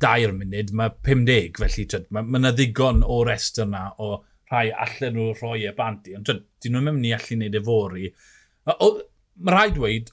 dair 0.00 0.32
munud, 0.36 0.72
mae 0.76 0.92
50, 1.08 1.60
felly 1.60 2.02
mae 2.12 2.26
ma 2.26 2.40
yna 2.40 2.52
ddigon 2.56 3.02
o 3.04 3.22
rest 3.24 3.60
yna 3.64 3.86
o 4.04 4.10
rhai 4.50 4.68
allan 4.84 5.16
nhw 5.16 5.30
rhoi 5.38 5.64
e 5.66 5.72
banti, 5.76 6.14
ond 6.16 6.28
dyn 6.28 6.76
nhw'n 6.76 6.90
mynd 6.90 7.08
i 7.08 7.14
allu 7.16 7.38
wneud 7.38 7.56
e 7.56 7.62
fori. 7.66 8.10
Mae 8.66 9.54
rhaid 9.56 9.76
dweud, 9.78 10.12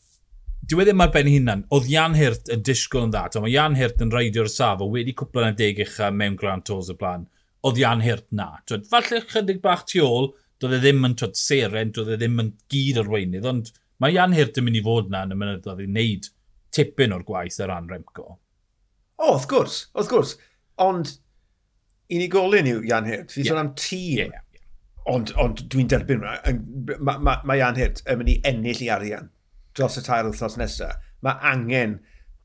dwi 0.69 0.79
wedi 0.79 0.95
mae'r 0.95 1.11
ben 1.11 1.27
hunan, 1.27 1.63
oedd 1.75 1.89
Jan 1.91 2.15
Hirt 2.15 2.49
yn 2.53 2.63
disgwyl 2.63 3.07
yn 3.07 3.13
dda. 3.13 3.25
Tom, 3.33 3.43
mae 3.45 3.53
Jan 3.53 3.75
Hirt 3.75 4.01
yn 4.03 4.13
raidio'r 4.13 4.51
o 4.79 4.89
wedi 4.91 5.15
cwpl 5.19 5.43
yn 5.43 5.55
y 5.55 5.57
deg 5.59 5.81
eich 5.83 5.97
mewn 6.15 6.37
Grand 6.39 6.65
Tours 6.67 6.91
y 6.93 6.95
blaen. 6.99 7.27
Oedd 7.67 7.79
Jan 7.79 8.03
Hirt 8.03 8.27
na. 8.31 8.49
Twyd, 8.67 8.87
falle 8.91 9.21
chydig 9.27 9.61
bach 9.63 9.85
tu 9.89 10.03
ôl, 10.03 10.31
doedd 10.63 10.77
e 10.77 10.79
ddim 10.83 11.03
yn 11.07 11.17
twyd, 11.19 11.35
seren, 11.39 11.91
doedd 11.95 12.13
e 12.15 12.19
ddim 12.19 12.39
yn 12.43 12.53
gyd 12.71 13.01
o'r 13.01 13.11
weinydd, 13.11 13.49
ond 13.49 13.73
mae 14.03 14.15
Jan 14.15 14.35
Hirt 14.35 14.59
yn 14.59 14.67
mynd 14.67 14.79
i 14.79 14.85
fod 14.85 15.11
na 15.11 15.25
yn 15.27 15.35
y 15.35 15.39
mynyddoedd 15.39 15.83
i 15.83 15.89
wneud 15.89 16.31
tipyn 16.73 17.15
o'r 17.15 17.27
gwaith 17.27 17.59
ar 17.63 17.71
ran 17.71 17.91
Remco. 17.91 18.25
O, 19.19 19.27
oh, 19.27 19.35
wrth 19.35 19.49
gwrs, 19.51 19.77
wrth 19.93 20.09
gwrs. 20.11 20.33
Ond 20.83 21.13
unigolyn 22.13 22.71
yw 22.71 22.81
Jan 22.87 23.07
Hirt. 23.07 23.31
Fi 23.31 23.43
yeah. 23.43 23.51
sôn 23.51 23.61
am 23.61 23.71
tîm. 23.79 24.17
Yeah, 24.17 24.33
yeah. 24.33 24.65
Ond, 25.13 25.33
ond 25.39 25.65
dwi'n 25.71 25.91
derbyn 25.91 26.23
hwnna. 26.23 26.97
Mae 27.03 27.19
ma, 27.19 27.37
ma 27.43 27.59
Jan 27.59 27.79
Hirt 27.79 28.03
yn 28.07 28.19
mynd 28.19 28.31
i 28.31 28.39
ennill 28.47 28.83
i 28.85 28.89
arian 28.93 29.29
dros 29.77 29.97
y 29.99 30.03
tair 30.05 30.27
wythnos 30.29 30.57
nesaf, 30.61 30.99
mae 31.25 31.39
angen 31.53 31.99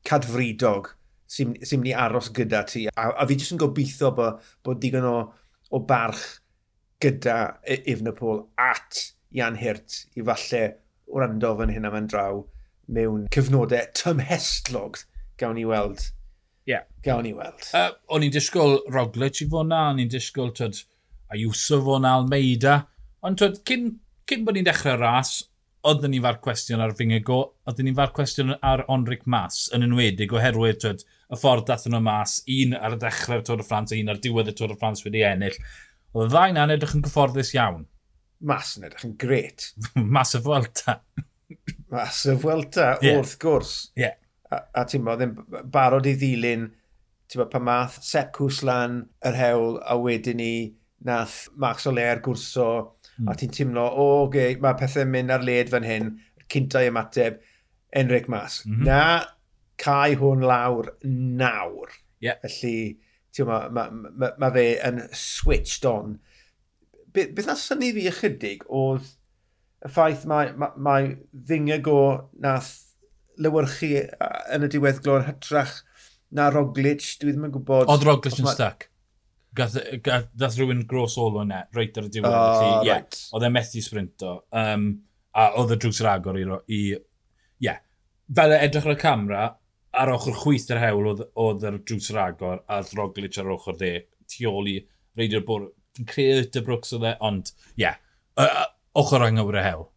cadfridog 0.07 0.93
sy'n 1.29 1.55
sy 1.61 1.77
mynd 1.77 1.91
i 1.91 1.95
aros 2.05 2.31
gyda 2.33 2.63
ti. 2.67 2.87
A, 2.89 3.09
a 3.13 3.27
fi 3.29 3.37
jyst 3.37 3.53
yn 3.55 3.61
gobeithio 3.61 4.11
bod, 4.17 4.43
bod 4.65 4.81
digon 4.81 5.05
o, 5.05 5.17
o 5.69 5.81
barch 5.85 6.39
gyda 7.03 7.37
e, 7.63 7.79
Ifnapol 7.93 8.43
at 8.59 9.03
Ian 9.35 9.59
Hirt 9.59 10.05
i 10.17 10.25
falle 10.25 10.63
wrando 11.09 11.53
fan 11.57 11.73
hyn 11.73 11.87
am 11.89 11.97
yn 11.99 12.09
draw 12.09 12.41
mewn 12.89 13.27
cyfnodau 13.33 13.91
tymhestlog 13.97 15.03
gawn 15.39 15.57
ni 15.57 15.65
weld. 15.69 16.01
Ie. 16.65 16.73
Yeah. 16.73 16.87
Gawn 17.05 17.23
ni 17.25 17.33
weld. 17.37 17.69
Uh, 17.73 17.93
o'n 18.13 18.25
i'n 18.25 18.33
disgwyl 18.33 18.79
Roglic 18.93 19.43
i 19.43 19.47
fod 19.49 19.69
na, 19.69 19.87
o'n 19.93 20.01
i'n 20.01 20.11
disgwyl 20.11 20.51
twyd, 20.57 20.81
Ayuso 21.33 21.79
fod 21.85 22.03
na 22.03 22.15
Almeida, 22.17 22.79
ond 23.25 23.39
twyd, 23.39 23.61
cyn, 23.69 23.91
cyn 24.29 24.45
bod 24.45 24.57
ni'n 24.57 24.67
dechrau 24.67 24.97
ras, 24.99 25.37
oedden 25.87 26.11
ni'n 26.13 26.23
far 26.23 26.39
cwestiwn 26.43 26.81
ar 26.83 26.93
Fingego, 26.97 27.39
oedden 27.67 27.87
ni'n 27.87 27.97
far 27.97 28.11
cwestiwn 28.15 28.55
ar 28.65 28.83
Onric 28.91 29.23
Mas, 29.29 29.67
yn 29.75 29.85
enwedig 29.85 30.33
oherwydd 30.35 30.81
twyd, 30.83 31.05
y 31.29 31.39
ffordd 31.39 31.67
dath 31.69 31.85
nhw 31.87 32.01
mas, 32.03 32.39
un 32.51 32.75
ar 32.75 32.97
y 32.97 32.99
dechrau'r 32.99 33.45
Tôr 33.47 33.63
y 33.63 33.67
Ffrans, 33.67 33.93
a 33.93 33.99
un 33.99 34.11
ar 34.11 34.19
diwedd 34.23 34.51
y 34.51 34.55
Tôr 34.57 34.73
y 34.73 34.77
Ffrans 34.79 35.05
wedi 35.05 35.23
ennill. 35.27 35.59
Oedd 36.15 36.27
y 36.27 36.33
ddau 36.33 36.55
na'n 36.55 36.73
edrych 36.75 36.95
yn 36.97 37.05
gyfforddus 37.05 37.53
iawn. 37.55 37.85
Mas 38.49 38.73
yn 38.79 38.87
edrych 38.87 39.05
yn 39.07 39.15
gret. 39.21 39.69
mas 40.17 40.35
y 40.35 40.43
Fwelta. 40.43 40.99
mas 41.93 42.25
y 42.27 42.35
Fwelta, 42.41 42.89
yeah. 42.99 43.19
wrth 43.19 43.37
gwrs. 43.41 43.77
Yeah. 43.99 44.17
A, 44.49 44.63
a 44.81 44.85
ti'n 44.89 45.05
bod, 45.05 45.21
ddim 45.21 45.63
barod 45.71 46.09
i 46.09 46.15
ddilyn, 46.17 46.67
ti'n 47.29 47.43
bod, 47.43 47.53
pa 47.53 47.63
math 47.63 48.01
Sepp 48.03 48.33
Cwslan 48.35 49.03
yr 49.29 49.39
hewl, 49.39 49.79
a 49.85 49.95
wedyn 50.01 50.41
ni 50.41 50.53
nath 51.05 51.45
Max 51.55 51.87
Oler 51.87 52.19
gwrso 52.25 52.69
mm. 53.19 53.29
a 53.31 53.35
ti'n 53.37 53.53
teimlo, 53.55 53.85
o, 53.85 54.07
oh, 54.07 54.23
okay, 54.27 54.55
mae 54.63 54.77
pethau'n 54.79 55.11
mynd 55.11 55.35
ar 55.35 55.45
led 55.45 55.71
fan 55.73 55.87
hyn, 55.87 56.15
cyntau 56.49 56.89
ymateb, 56.89 57.39
Enric 57.99 58.27
Mas. 58.29 58.63
Mm 58.65 58.75
-hmm. 58.75 58.87
Na, 58.87 59.03
cae 59.79 60.17
hwn 60.19 60.43
lawr 60.45 60.91
nawr. 61.03 61.93
Yeah. 62.21 62.41
Felly, 62.43 62.99
ti'n 63.35 63.47
ma, 63.49 63.61
ma, 63.73 63.87
ma, 63.91 64.33
ma 64.41 64.51
fe 64.53 64.65
yn 64.85 65.01
switched 65.15 65.87
on. 65.89 66.17
Be, 67.13 67.29
beth 67.33 67.49
na 67.49 67.55
syni 67.57 67.93
fi 67.95 68.05
ychydig 68.11 68.65
oedd 68.67 69.15
y 69.85 69.89
ffaith 69.89 70.25
mae, 70.29 70.51
mae, 70.59 70.75
mae 70.75 71.09
ddingeg 71.31 71.87
o 71.89 72.01
nath 72.43 72.73
lywyrchu 73.39 74.03
yn 74.53 74.67
y 74.67 74.71
diweddglo 74.71 75.21
yn 75.21 75.29
hytrach 75.29 75.79
na 76.35 76.49
Roglic, 76.53 77.05
dwi 77.21 77.31
ddim 77.31 77.47
yn 77.47 77.53
gwybod... 77.55 77.89
Oedd 77.89 78.05
Roglic 78.05 78.37
yn 78.37 78.49
stuck? 78.51 78.89
gath, 79.55 79.77
gath, 80.05 80.29
gath 80.37 80.57
rhywun 80.57 80.85
gros 80.89 81.17
olo 81.21 81.43
yna, 81.45 81.63
reit 81.75 81.97
ar 81.97 82.09
y 82.09 82.11
diwedd. 82.13 82.33
Oh, 82.33 82.59
felly, 82.59 82.87
yeah, 82.89 83.01
right. 83.01 83.21
Oedd 83.35 83.47
e 83.47 83.51
methu 83.53 83.83
sprinto. 83.85 84.33
Um, 84.55 84.89
a 85.37 85.49
oedd 85.61 85.75
y 85.75 85.79
drws 85.81 86.01
yr 86.03 86.11
agor 86.13 86.39
i... 86.39 86.45
i 86.75 86.81
yeah. 87.65 87.81
Fel 88.35 88.53
e 88.53 88.61
edrych 88.67 88.85
ar 88.85 88.93
y 88.93 89.01
camera, 89.01 89.43
ar 89.99 90.13
ochr 90.13 90.35
chwyth 90.43 90.69
yr 90.73 90.81
hewl 90.83 91.07
oedd 91.09 91.65
yr 91.65 91.79
drws 91.81 92.11
yr 92.13 92.21
agor, 92.27 92.63
a 92.69 92.81
Roglic 92.93 93.39
ar 93.41 93.53
ochr 93.55 93.77
dde, 93.79 93.93
tu 94.29 94.49
ôl 94.49 94.69
i 94.69 94.75
reidio'r 95.17 95.45
bwr. 95.47 95.69
Fi'n 95.97 96.09
creu 96.09 96.43
y 96.45 96.61
Brooks 96.65 96.93
oedd 96.93 97.07
e, 97.09 97.15
ond, 97.25 97.49
ie, 97.73 97.87
yeah, 97.87 97.97
ochr 98.99 99.25
anghywyr 99.25 99.57
y 99.57 99.65
hewl. 99.65 99.87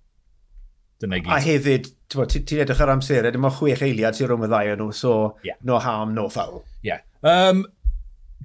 Dyna 1.03 1.19
i 1.19 1.25
gyd. 1.27 1.35
A 1.35 1.41
hefyd, 1.45 1.93
ti'n 2.15 2.63
edrych 2.65 2.81
ar 2.83 2.95
amser, 2.95 3.29
dim 3.35 3.45
ond 3.49 3.59
chwech 3.59 3.85
eiliad 3.85 4.17
sy'n 4.17 4.31
rhwng 4.31 4.47
y 4.47 4.51
ddau 4.51 4.75
nhw, 4.81 4.89
so 4.97 5.15
yeah. 5.45 5.59
no 5.69 5.79
harm, 5.83 6.17
no 6.17 6.29
foul. 6.33 6.63
Ie. 6.81 6.95
Yeah. 6.95 7.05
Um, 7.23 7.67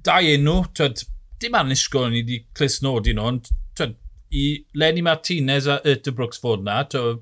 dau 0.08 0.28
enw, 0.34 0.58
twyd, 0.76 1.02
dim 1.42 1.56
anisgol 1.58 2.08
ni 2.10 2.22
wedi 2.22 2.42
clisnodi 2.56 3.14
nhw, 3.16 3.26
ond 3.32 3.50
twyd, 3.76 3.96
i 4.34 4.44
Lenny 4.76 5.02
Martinez 5.04 5.68
a 5.70 5.78
Erta 5.88 6.12
Brooks 6.16 6.40
fod 6.42 6.64
na, 6.64 6.80
twyd, 6.88 7.20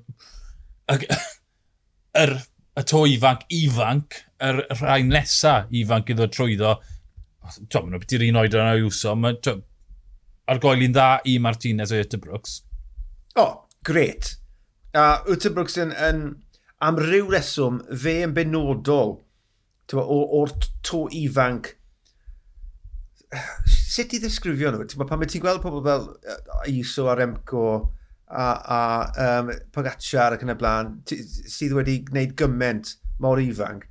y, 0.93 0.97
y, 2.21 2.25
y 2.79 2.85
to 2.87 3.03
ifanc 3.11 3.45
ifanc, 3.53 4.21
y 4.39 4.53
rhai 4.79 5.01
nesa 5.07 5.57
ifanc 5.81 6.13
iddo 6.13 6.29
trwyddo, 6.31 6.77
twyd, 7.57 7.77
maen 7.81 7.93
nhw 7.95 8.03
beth 8.03 8.17
i'r 8.17 8.27
un 8.29 8.41
oedran 8.43 8.73
o'i 8.73 8.87
wso, 8.87 9.15
mae, 9.19 9.39
twyd, 9.43 9.63
ar 10.47 10.63
goeli'n 10.63 10.95
dda 10.95 11.09
i 11.27 11.37
Martinez 11.43 11.91
a 11.91 12.01
Erta 12.03 12.19
Brooks. 12.23 12.61
O, 13.35 13.43
oh, 13.43 13.53
gret. 13.85 14.35
A 14.95 15.09
uh, 15.27 15.49
Brooks 15.51 15.75
yn, 15.81 15.91
yn, 15.91 16.21
am 16.79 16.99
ryw 17.01 17.27
reswm, 17.33 17.81
fe 17.91 18.21
yn 18.23 18.35
benodol 18.35 19.17
o'r 19.95 20.51
to 20.83 21.05
ifanc 21.15 21.76
sut 23.93 24.15
i 24.15 24.21
ddisgrifio 24.21 24.71
nhw? 24.73 24.87
Ti'n 24.87 25.07
pan 25.07 25.21
mae 25.21 25.29
ti'n 25.29 25.43
gweld 25.43 25.63
pobl 25.63 25.83
fel 25.85 26.09
Iso 26.71 27.07
a 27.11 27.15
Remco 27.17 27.67
a, 28.27 28.47
a 28.77 28.79
um, 29.39 29.51
Pogacar 29.75 30.35
ac 30.35 30.43
yn 30.43 30.53
y 30.53 30.57
blaen, 30.59 30.95
sydd 31.07 31.75
wedi 31.77 32.01
gwneud 32.07 32.35
gyment 32.39 32.95
mor 33.23 33.41
ifanc, 33.41 33.87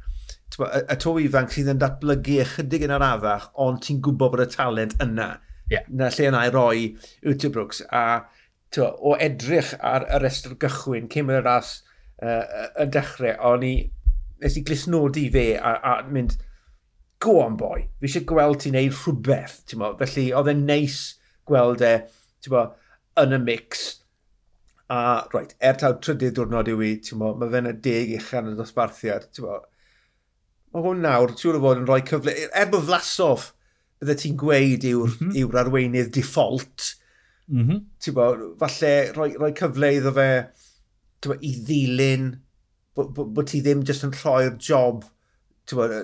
y, 0.60 0.82
y 0.82 0.96
to 1.02 1.16
ifanc 1.24 1.52
sydd 1.52 1.72
yn 1.72 1.82
datblygu 1.82 2.40
ychydig 2.44 2.86
yn 2.86 2.94
yr 2.96 3.04
arafach, 3.04 3.50
ond 3.62 3.82
ti'n 3.84 4.02
gwybod 4.04 4.36
bod 4.36 4.44
y 4.44 4.48
talent 4.52 4.96
yna. 5.02 5.34
Yeah. 5.72 5.86
Na 5.90 6.12
lle 6.14 6.28
yna 6.30 6.44
i 6.46 6.52
roi 6.54 6.92
Uta 7.26 7.50
Brooks, 7.50 7.82
A 7.90 8.26
to, 8.74 8.86
o 8.86 9.16
edrych 9.22 9.72
ar 9.80 10.06
y 10.06 10.20
restr 10.22 10.54
gychwyn, 10.62 11.10
cym 11.12 11.32
yr 11.32 11.44
ras 11.46 11.78
uh, 12.22 12.68
y 12.82 12.88
dechrau, 12.92 13.34
o'n 13.50 13.64
i, 13.66 13.74
nes 14.42 14.58
i 14.60 14.62
glisnodi 14.66 15.26
fe 15.32 15.48
a, 15.56 15.76
a 15.80 15.96
mynd, 16.12 16.36
go 17.22 17.40
on 17.40 17.56
boy, 17.56 17.86
fi 18.00 18.08
eisiau 18.08 18.26
gweld 18.28 18.60
ti'n 18.62 18.76
neud 18.76 18.96
rhywbeth, 18.96 19.60
ti'n 19.68 19.80
mo. 19.80 19.92
Felly, 20.00 20.26
oedd 20.36 20.50
e'n 20.52 20.66
neis 20.68 20.98
gweld 21.48 21.84
e, 21.84 21.94
ti'n 22.44 22.54
mo, 22.54 22.64
yn 23.22 23.36
y 23.36 23.40
mix. 23.42 23.86
A, 24.92 24.98
right, 25.32 25.56
er 25.64 25.78
taw 25.80 25.96
trydydd 26.02 26.36
diwrnod 26.36 26.70
yw 26.70 26.84
i, 26.86 26.92
ti'n 27.02 27.20
mo, 27.22 27.32
mae 27.38 27.50
fe'n 27.54 27.70
y 27.72 27.74
deg 27.86 28.12
uchan 28.20 28.52
y 28.52 28.54
dosbarthiad, 28.58 29.30
ti'n 29.34 29.48
mo. 29.48 29.62
Mae 30.74 30.84
hwn 30.84 31.02
nawr, 31.06 31.32
ti'n 31.32 31.56
gwybod 31.56 31.64
bod 31.64 31.82
yn 31.82 31.88
rhoi 31.88 32.02
cyfle, 32.06 32.36
er, 32.44 32.52
er 32.60 32.70
bod 32.70 32.86
flasof, 32.90 33.50
bydde 34.02 34.18
ti'n 34.20 34.38
gweud 34.40 34.86
yw'r 34.86 35.16
mm 35.16 35.18
-hmm. 35.24 35.34
yw 35.40 35.60
arweinydd 35.62 36.12
default, 36.14 36.92
mm 37.48 37.62
-hmm. 37.62 37.82
ti'n 38.04 38.16
bo, 38.18 38.30
falle 38.60 38.94
rhoi, 39.16 39.30
rhoi 39.40 39.52
cyfle 39.56 39.92
iddo 39.96 40.12
fe, 40.20 40.30
ti'n 41.24 41.32
bo, 41.32 41.38
i 41.40 41.52
ddilyn, 41.56 42.32
bod 42.96 43.14
bo, 43.16 43.24
bo 43.24 43.44
ti 43.48 43.62
ddim 43.64 43.82
jyst 43.88 44.04
yn 44.06 44.14
rhoi'r 44.14 44.58
job 44.60 45.04
bod, 45.74 45.94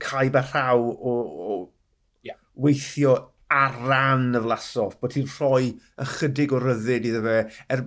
caib 0.00 0.38
a 0.38 0.42
rhaw 0.46 0.80
o, 0.80 1.14
o 1.14 1.58
yeah. 2.24 2.38
weithio 2.56 3.16
ar 3.54 3.76
ran 3.86 4.32
y 4.34 4.42
flasoff, 4.42 4.96
bod 5.00 5.12
ti'n 5.14 5.28
rhoi 5.28 5.74
ychydig 6.02 6.54
o 6.54 6.62
ryddid 6.62 7.10
iddo 7.10 7.22
fe. 7.26 7.36
Er, 7.74 7.84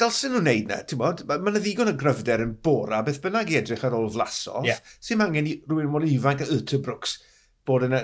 dylsyn 0.00 0.34
nhw'n 0.34 0.48
neud 0.48 0.70
na, 0.70 0.80
ti'n 0.88 1.00
bod? 1.00 1.22
Mae 1.28 1.52
yna 1.52 1.62
ddigon 1.62 1.92
o 1.92 1.96
gryfder 2.00 2.42
yn 2.44 2.56
bora, 2.64 3.02
beth 3.06 3.20
bynnag 3.24 3.52
i 3.52 3.60
edrych 3.60 3.84
ar 3.86 3.96
ôl 3.96 4.10
flasoff, 4.12 4.66
yeah. 4.68 4.80
sy'n 5.04 5.24
angen 5.24 5.48
i 5.48 5.58
rhywun 5.68 5.92
mor 5.92 6.08
ifanc 6.08 6.44
a 6.44 6.48
Utterbrooks 6.56 7.20
bod 7.68 7.86
yn 7.86 7.94
y, 7.94 8.02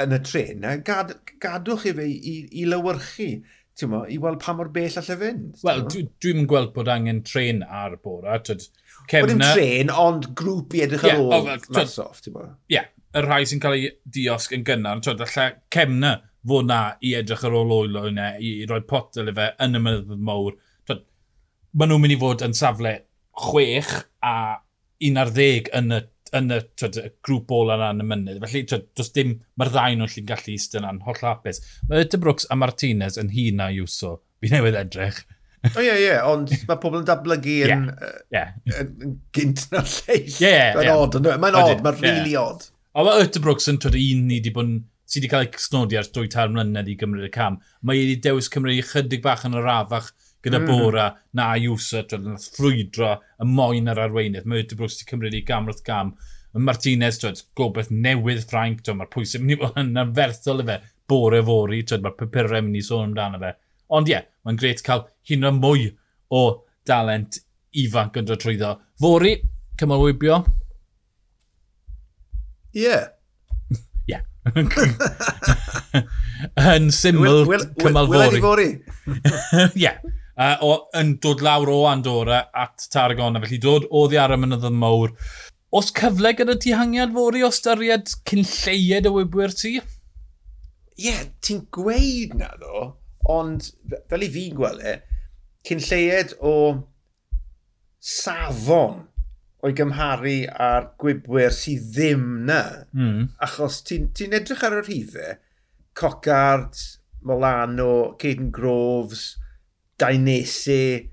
yn 0.00 0.16
y 0.16 0.20
tren 0.24 0.64
gad, 0.86 1.12
gadwch 1.42 1.90
i 1.90 1.92
fe 1.96 2.06
i, 2.08 2.36
i 2.62 2.64
lywyrchu, 2.70 3.28
ti'n 3.76 3.90
mo, 3.92 4.04
i 4.08 4.16
weld 4.22 4.40
pa 4.42 4.54
mor 4.56 4.70
bell 4.72 5.00
allai 5.00 5.18
fynd. 5.20 5.60
Wel, 5.66 5.84
dwi'n 5.90 6.10
dwi 6.22 6.46
gweld 6.50 6.72
bod 6.76 6.90
angen 6.92 7.20
tren 7.26 7.62
ar 7.66 7.98
bora, 8.02 8.38
tyd, 8.46 8.64
Cefna... 9.10 9.34
Bod 9.34 9.58
tren, 9.58 9.90
ond 10.04 10.28
grŵp 10.38 10.76
i 10.76 10.84
edrych 10.86 11.06
ar 11.06 11.12
yeah, 11.14 11.22
ôl 11.22 11.50
oh, 11.50 11.64
ti'n 11.64 12.36
bod? 12.36 12.52
Ie, 12.70 12.76
yeah, 12.76 12.88
y 13.14 13.24
rhai 13.24 13.42
sy'n 13.48 13.62
cael 13.62 13.76
ei 13.78 13.90
diosg 14.16 14.54
yn 14.56 14.64
gynnar, 14.66 15.02
twyd, 15.04 15.22
allai 15.24 15.50
cefna 15.74 16.14
fod 16.48 16.68
na 16.68 16.80
i 17.04 17.14
edrych 17.18 17.44
ar 17.46 17.56
ôl 17.56 17.74
oelo 17.78 18.06
yna, 18.10 18.34
i, 18.38 18.56
i 18.62 18.68
roi 18.70 18.82
pot 18.88 19.20
yle 19.20 19.34
fe 19.36 19.50
yn 19.64 19.78
y 19.78 19.82
mynydd 19.84 20.24
mawr. 20.30 20.56
Twyd, 20.88 21.04
maen 21.72 21.92
nhw'n 21.92 22.04
mynd 22.04 22.16
i 22.16 22.20
fod 22.20 22.44
yn 22.46 22.56
safle 22.58 22.96
chwech 23.44 23.94
a 24.24 24.34
11 25.04 25.70
yn 25.74 25.96
y 25.98 26.02
yn 26.34 26.50
y, 26.50 26.58
twyd, 26.78 26.98
y 26.98 27.10
grŵp 27.24 27.52
ôl 27.54 27.72
yna 27.74 27.92
yn 27.94 28.02
y 28.02 28.06
mynydd. 28.10 28.40
Felly, 28.42 28.64
twyd, 28.70 28.88
does 28.98 29.12
dim, 29.14 29.36
mae'r 29.60 29.70
ddau 29.74 29.98
nhw'n 29.98 30.10
llun 30.10 30.28
gallu 30.30 30.54
eistedd 30.54 30.80
yna'n 30.80 31.02
holl 31.06 31.22
hapus. 31.22 31.60
Mae 31.90 32.04
Yta 32.06 32.20
Brooks 32.22 32.48
a 32.50 32.58
Martinez 32.58 33.18
yn 33.20 33.30
hun 33.34 33.60
na 33.60 33.68
Iwso. 33.74 34.16
Fi 34.42 34.50
newydd 34.52 34.78
edrych. 34.80 35.20
O 35.72 35.80
ie, 35.80 35.92
ie, 36.04 36.14
ond 36.28 36.50
mae 36.68 36.80
pobl 36.80 37.00
yn 37.00 37.06
datblygu 37.08 37.58
yn, 37.64 37.86
yeah. 38.34 38.50
yeah. 38.68 38.80
yn 38.82 39.14
gynt 39.36 39.66
na 39.72 39.80
lleill. 39.80 40.26
Ie, 40.28 40.50
ie. 40.50 40.72
Mae'n 40.76 40.90
odd, 40.94 41.20
mae'n 41.24 41.60
odd, 41.60 41.84
mae'n 41.84 42.00
really 42.02 42.34
odd. 42.38 42.66
O, 42.94 43.04
mae 43.06 43.24
Ertebrooks 43.24 43.70
yn 43.72 43.80
twyd 43.82 43.96
un 43.98 44.26
ni 44.28 44.38
wedi 44.38 44.52
bod 44.54 44.68
yn 44.68 44.82
sydd 45.10 45.24
wedi 45.24 45.30
cael 45.32 45.46
ei 45.46 45.54
cysnodi 45.54 45.98
ar 45.98 46.06
dwy 46.14 46.28
tair 46.32 46.52
mlynedd 46.52 46.90
i 46.90 46.98
gymryd 47.00 47.26
y 47.26 47.32
cam. 47.32 47.58
Mae 47.84 48.00
wedi 48.00 48.20
dewis 48.24 48.50
Cymru 48.52 48.76
chydig 48.90 49.24
bach 49.24 49.44
yn 49.48 49.56
yr 49.58 49.68
afach 49.72 50.12
gyda 50.44 50.60
mm. 50.60 50.68
Bora 50.68 51.08
na 51.36 51.48
iwsa 51.60 52.04
twyd, 52.08 52.28
yn 52.28 52.40
ffrwydro 52.40 53.14
y 53.40 53.48
moyn 53.48 53.90
ar 53.92 54.02
arweinydd. 54.06 54.48
Mae 54.48 54.64
Ertebrooks 54.64 54.98
wedi 55.00 55.10
cymryd 55.10 55.36
i 55.38 55.42
gam 55.48 55.68
wrth 55.70 55.84
gam. 55.86 56.14
Mae 56.54 56.68
Martinez, 56.68 57.18
twyd, 57.20 57.40
gobeith 57.58 57.90
newydd 57.92 58.44
Ffrainc, 58.44 58.84
twyd, 58.84 59.00
mae'r 59.00 59.12
pwysau 59.12 59.42
mynd 59.42 59.56
i 59.56 59.60
fod 59.62 59.80
yn 59.80 60.02
anferthol 60.04 60.62
i 60.62 60.68
fe. 60.68 60.78
Bore 61.10 61.40
fori, 61.48 61.82
twyd, 61.88 62.04
mae'r 62.04 62.18
papurau 62.20 62.64
mynd 62.64 62.80
i 62.80 62.84
sôn 62.84 63.08
amdano 63.10 63.40
fe. 63.42 63.54
Ond 63.96 64.12
ie, 64.12 64.16
yeah, 64.16 64.28
mae'n 64.44 64.60
gret 64.60 64.82
cael 64.86 65.06
hyn 65.28 65.48
o 65.48 65.52
mwy 65.56 65.88
o 66.34 66.44
dalent 66.86 67.40
ifanc 67.84 68.18
yn 68.20 68.28
dod 68.28 68.42
trwyddo. 68.42 68.74
Fori, 69.00 69.34
cymal 69.80 70.02
wybio? 70.04 70.42
Ie. 72.74 72.98
Ie. 74.10 74.20
Yn 76.74 76.90
syml, 76.92 77.44
cymal 77.80 78.10
fori. 78.10 78.42
fori. 78.44 78.68
Ie. 79.84 79.94
Yn 81.00 81.14
dod 81.22 81.42
lawr 81.46 81.70
o 81.70 81.80
Andorra 81.90 82.44
at 82.50 82.86
Tarragona, 82.92 83.42
felly 83.44 83.60
dod 83.62 83.88
o 83.90 84.06
ddi 84.10 84.18
ar 84.20 84.34
y 84.34 84.40
mynydd 84.42 84.66
mawr. 84.74 85.14
Os 85.74 85.90
cyfle 85.94 86.34
gyda 86.38 86.54
dihangiad 86.60 87.14
fori 87.14 87.42
o 87.46 87.50
styried 87.54 88.12
cyn 88.28 88.44
lleied 88.46 89.08
y 89.10 89.14
wybwyr 89.14 89.54
ti? 89.58 89.78
Ie, 89.78 91.08
yeah, 91.08 91.24
ti'n 91.42 91.64
gweud 91.74 92.36
na 92.38 92.52
ddo 92.60 92.92
ond 93.30 93.70
fel 94.10 94.26
i 94.26 94.30
fi'n 94.32 94.56
gweld 94.58 94.84
e, 94.84 94.98
cyn 95.64 95.82
lleied 95.84 96.34
o 96.44 96.54
safon 98.04 99.04
o'i 99.64 99.72
gymharu 99.76 100.36
a'r 100.60 100.90
gwybwyr 101.00 101.54
sydd 101.56 101.86
ddim 101.94 102.26
na. 102.48 102.60
Mm. 102.92 103.30
Achos 103.46 103.80
ti'n 103.88 104.10
ti, 104.16 104.28
edrych 104.28 104.64
ar 104.66 104.76
yr 104.82 104.90
hyddau, 104.90 105.38
Cocard, 105.96 106.76
Molano, 107.24 108.12
Caden 108.20 108.50
Groves, 108.52 109.38
Dainese, 109.96 111.08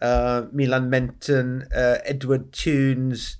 uh, 0.00 0.46
Milan 0.52 0.88
Menton, 0.90 1.64
uh, 1.74 1.98
Edward 2.04 2.52
Tunes, 2.52 3.38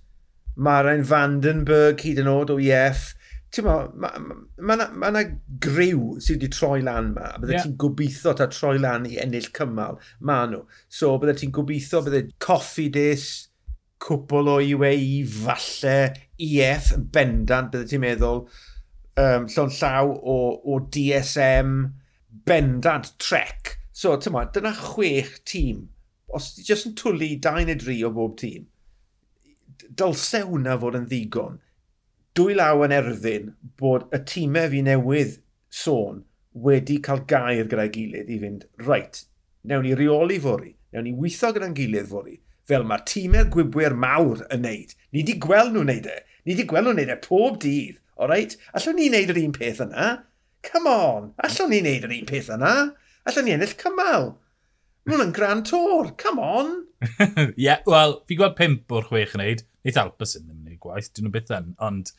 Marain 0.56 1.04
Vandenberg 1.06 2.02
hyd 2.02 2.18
yn 2.24 2.30
oed 2.32 2.50
o 2.50 2.58
EF, 2.58 3.12
ti'n 3.54 3.64
mo, 3.64 3.74
mae 3.96 4.20
ma, 4.20 4.36
ma, 4.60 4.76
ma, 4.76 4.86
ma 4.92 5.10
na 5.14 5.22
griw 5.64 6.18
sydd 6.20 6.42
wedi 6.42 6.50
troi 6.52 6.82
lan 6.84 7.12
ma, 7.14 7.30
a 7.32 7.40
bydde 7.40 7.54
yeah. 7.54 7.64
ti'n 7.64 7.76
gobeithio 7.80 8.34
ta 8.36 8.48
troi 8.52 8.76
lan 8.80 9.06
i 9.08 9.16
ennill 9.22 9.48
cymal, 9.56 10.00
ma 10.20 10.42
nhw. 10.50 10.64
So 10.92 11.14
bydde 11.20 11.38
ti'n 11.40 11.54
gobeithio 11.56 12.02
bydde 12.04 12.24
coffi 12.44 12.88
dis, 12.92 13.28
cwpl 14.04 14.52
o 14.52 14.58
UAE, 14.60 15.22
falle, 15.32 15.98
EF, 16.44 16.92
bendant, 17.14 17.72
bydde 17.72 17.88
ti'n 17.92 18.04
meddwl, 18.04 18.44
um, 19.18 19.46
llon 19.54 19.72
llaw 19.78 20.12
o, 20.12 20.38
o 20.68 20.80
DSM, 20.92 21.78
bendant, 22.48 23.14
trec. 23.22 23.78
So, 23.96 24.12
ti'n 24.20 24.36
mo, 24.36 24.44
dyna 24.54 24.74
chwech 24.76 25.38
tîm. 25.48 25.86
Os 26.36 26.52
ti 26.54 26.66
jyst 26.68 26.90
yn 26.90 26.98
twlu 27.00 27.32
dau 27.40 27.64
neu 27.64 27.80
dri 27.80 28.02
o 28.04 28.12
bob 28.12 28.36
tîm, 28.36 28.68
dylse 29.96 30.42
hwnna 30.44 30.76
fod 30.82 30.98
yn 30.98 31.08
ddigon 31.08 31.56
dwy 32.38 32.54
law 32.54 32.84
yn 32.86 32.94
erfyn 32.94 33.52
bod 33.80 34.06
y 34.14 34.18
tîmau 34.30 34.68
fi 34.70 34.82
newydd 34.86 35.38
sôn 35.74 36.20
wedi 36.66 36.98
cael 37.02 37.24
gair 37.30 37.66
gyda'i 37.70 37.90
gilydd 37.94 38.30
i 38.30 38.38
fynd, 38.38 38.66
reit, 38.86 39.24
newn 39.66 39.82
ni 39.86 39.94
reoli 39.98 40.38
fori, 40.42 40.74
newn 40.94 41.08
ni 41.08 41.14
weithio 41.18 41.50
gyda'n 41.56 41.74
gilydd 41.74 42.10
fori, 42.12 42.36
fel 42.68 42.86
mae'r 42.86 43.02
tîmau 43.10 43.48
gwybwyr 43.54 43.96
mawr 43.98 44.44
yn 44.54 44.62
neud. 44.66 44.94
Ni 45.10 45.22
wedi 45.22 45.38
gweld 45.42 45.74
nhw'n 45.74 45.90
neud 45.90 46.06
e. 46.10 46.18
Ni 46.44 46.54
wedi 46.54 46.66
gweld 46.70 46.88
nhw'n 46.88 47.00
neud 47.00 47.14
e 47.14 47.18
pob 47.24 47.58
dydd, 47.64 47.98
o 48.18 48.28
reit? 48.30 48.54
Allwn 48.76 48.98
ni 48.98 49.08
wneud 49.10 49.32
yr 49.34 49.40
un 49.42 49.56
peth 49.56 49.82
yna? 49.88 50.08
Come 50.68 50.92
on, 50.92 51.32
allwn 51.46 51.72
ni 51.72 51.82
wneud 51.82 52.06
yr 52.06 52.14
un 52.20 52.28
peth 52.28 52.52
yna? 52.54 52.74
Allwn 53.26 53.48
ni 53.48 53.56
ennill 53.56 53.74
cymal? 53.82 54.30
Mae 55.08 55.16
hwnna'n 55.16 55.34
gran 55.34 55.64
tor, 55.66 56.12
come 56.20 56.44
on! 56.44 56.72
Ie, 57.08 57.52
yeah, 57.64 57.82
wel, 57.88 58.18
fi 58.28 58.38
gweld 58.38 58.58
pimp 58.58 58.94
o'r 58.94 59.06
chwech 59.10 59.34
yn 59.34 59.42
neud, 59.42 59.66
neith 59.86 60.00
Alpes 60.02 60.38
yn 60.38 60.46
ddim 60.46 60.57
neud 60.78 60.84
gwaith, 60.86 61.12
dyn 61.14 61.28
nhw 61.28 61.34
beth 61.34 61.54
yn, 61.58 61.74
ond... 61.82 62.14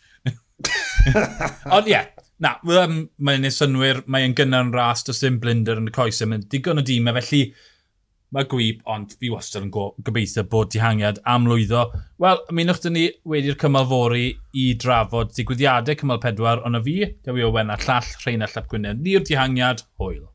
ond 1.75 1.87
ie, 1.87 1.95
yeah, 1.95 2.11
na, 2.43 2.57
um, 2.83 3.01
mae'n 3.23 3.47
ei 3.47 3.55
synwyr, 3.55 4.03
mae'n 4.11 4.35
gynnar 4.37 4.67
yn 4.67 4.75
ras, 4.75 5.03
does 5.07 5.23
dim 5.23 5.39
blinder 5.41 5.79
yn 5.79 5.89
y 5.89 5.95
coesau, 5.95 6.29
mae'n 6.29 6.47
digon 6.51 6.81
o 6.81 6.85
dîmau, 6.85 7.15
felly 7.19 7.43
mae 8.35 8.45
gwyb, 8.45 8.81
ond 8.93 9.15
fi 9.17 9.31
wastad 9.33 9.65
yn 9.65 9.71
gobeithio 9.73 10.43
bod 10.49 10.69
dihangiad 10.73 11.21
am 11.29 11.47
lwyddo. 11.49 11.87
Wel, 12.21 12.43
ymunwch 12.53 12.83
dyn 12.83 12.93
ni 12.97 13.05
wedi'r 13.25 13.57
cymal 13.61 13.87
fori 13.89 14.27
i 14.53 14.67
drafod 14.83 15.33
digwyddiadau 15.37 15.97
cymal 15.97 16.21
pedwar, 16.21 16.61
ond 16.67 16.77
y 16.77 16.83
fi, 16.85 16.97
Dewi 17.25 17.47
Owen 17.47 17.73
a 17.73 17.79
llall 17.81 18.11
Rheina 18.21 18.49
Llap 18.51 18.69
Gwynedd, 18.69 19.01
ni'r 19.05 19.25
dihangiad, 19.25 19.87
hwyl. 19.97 20.28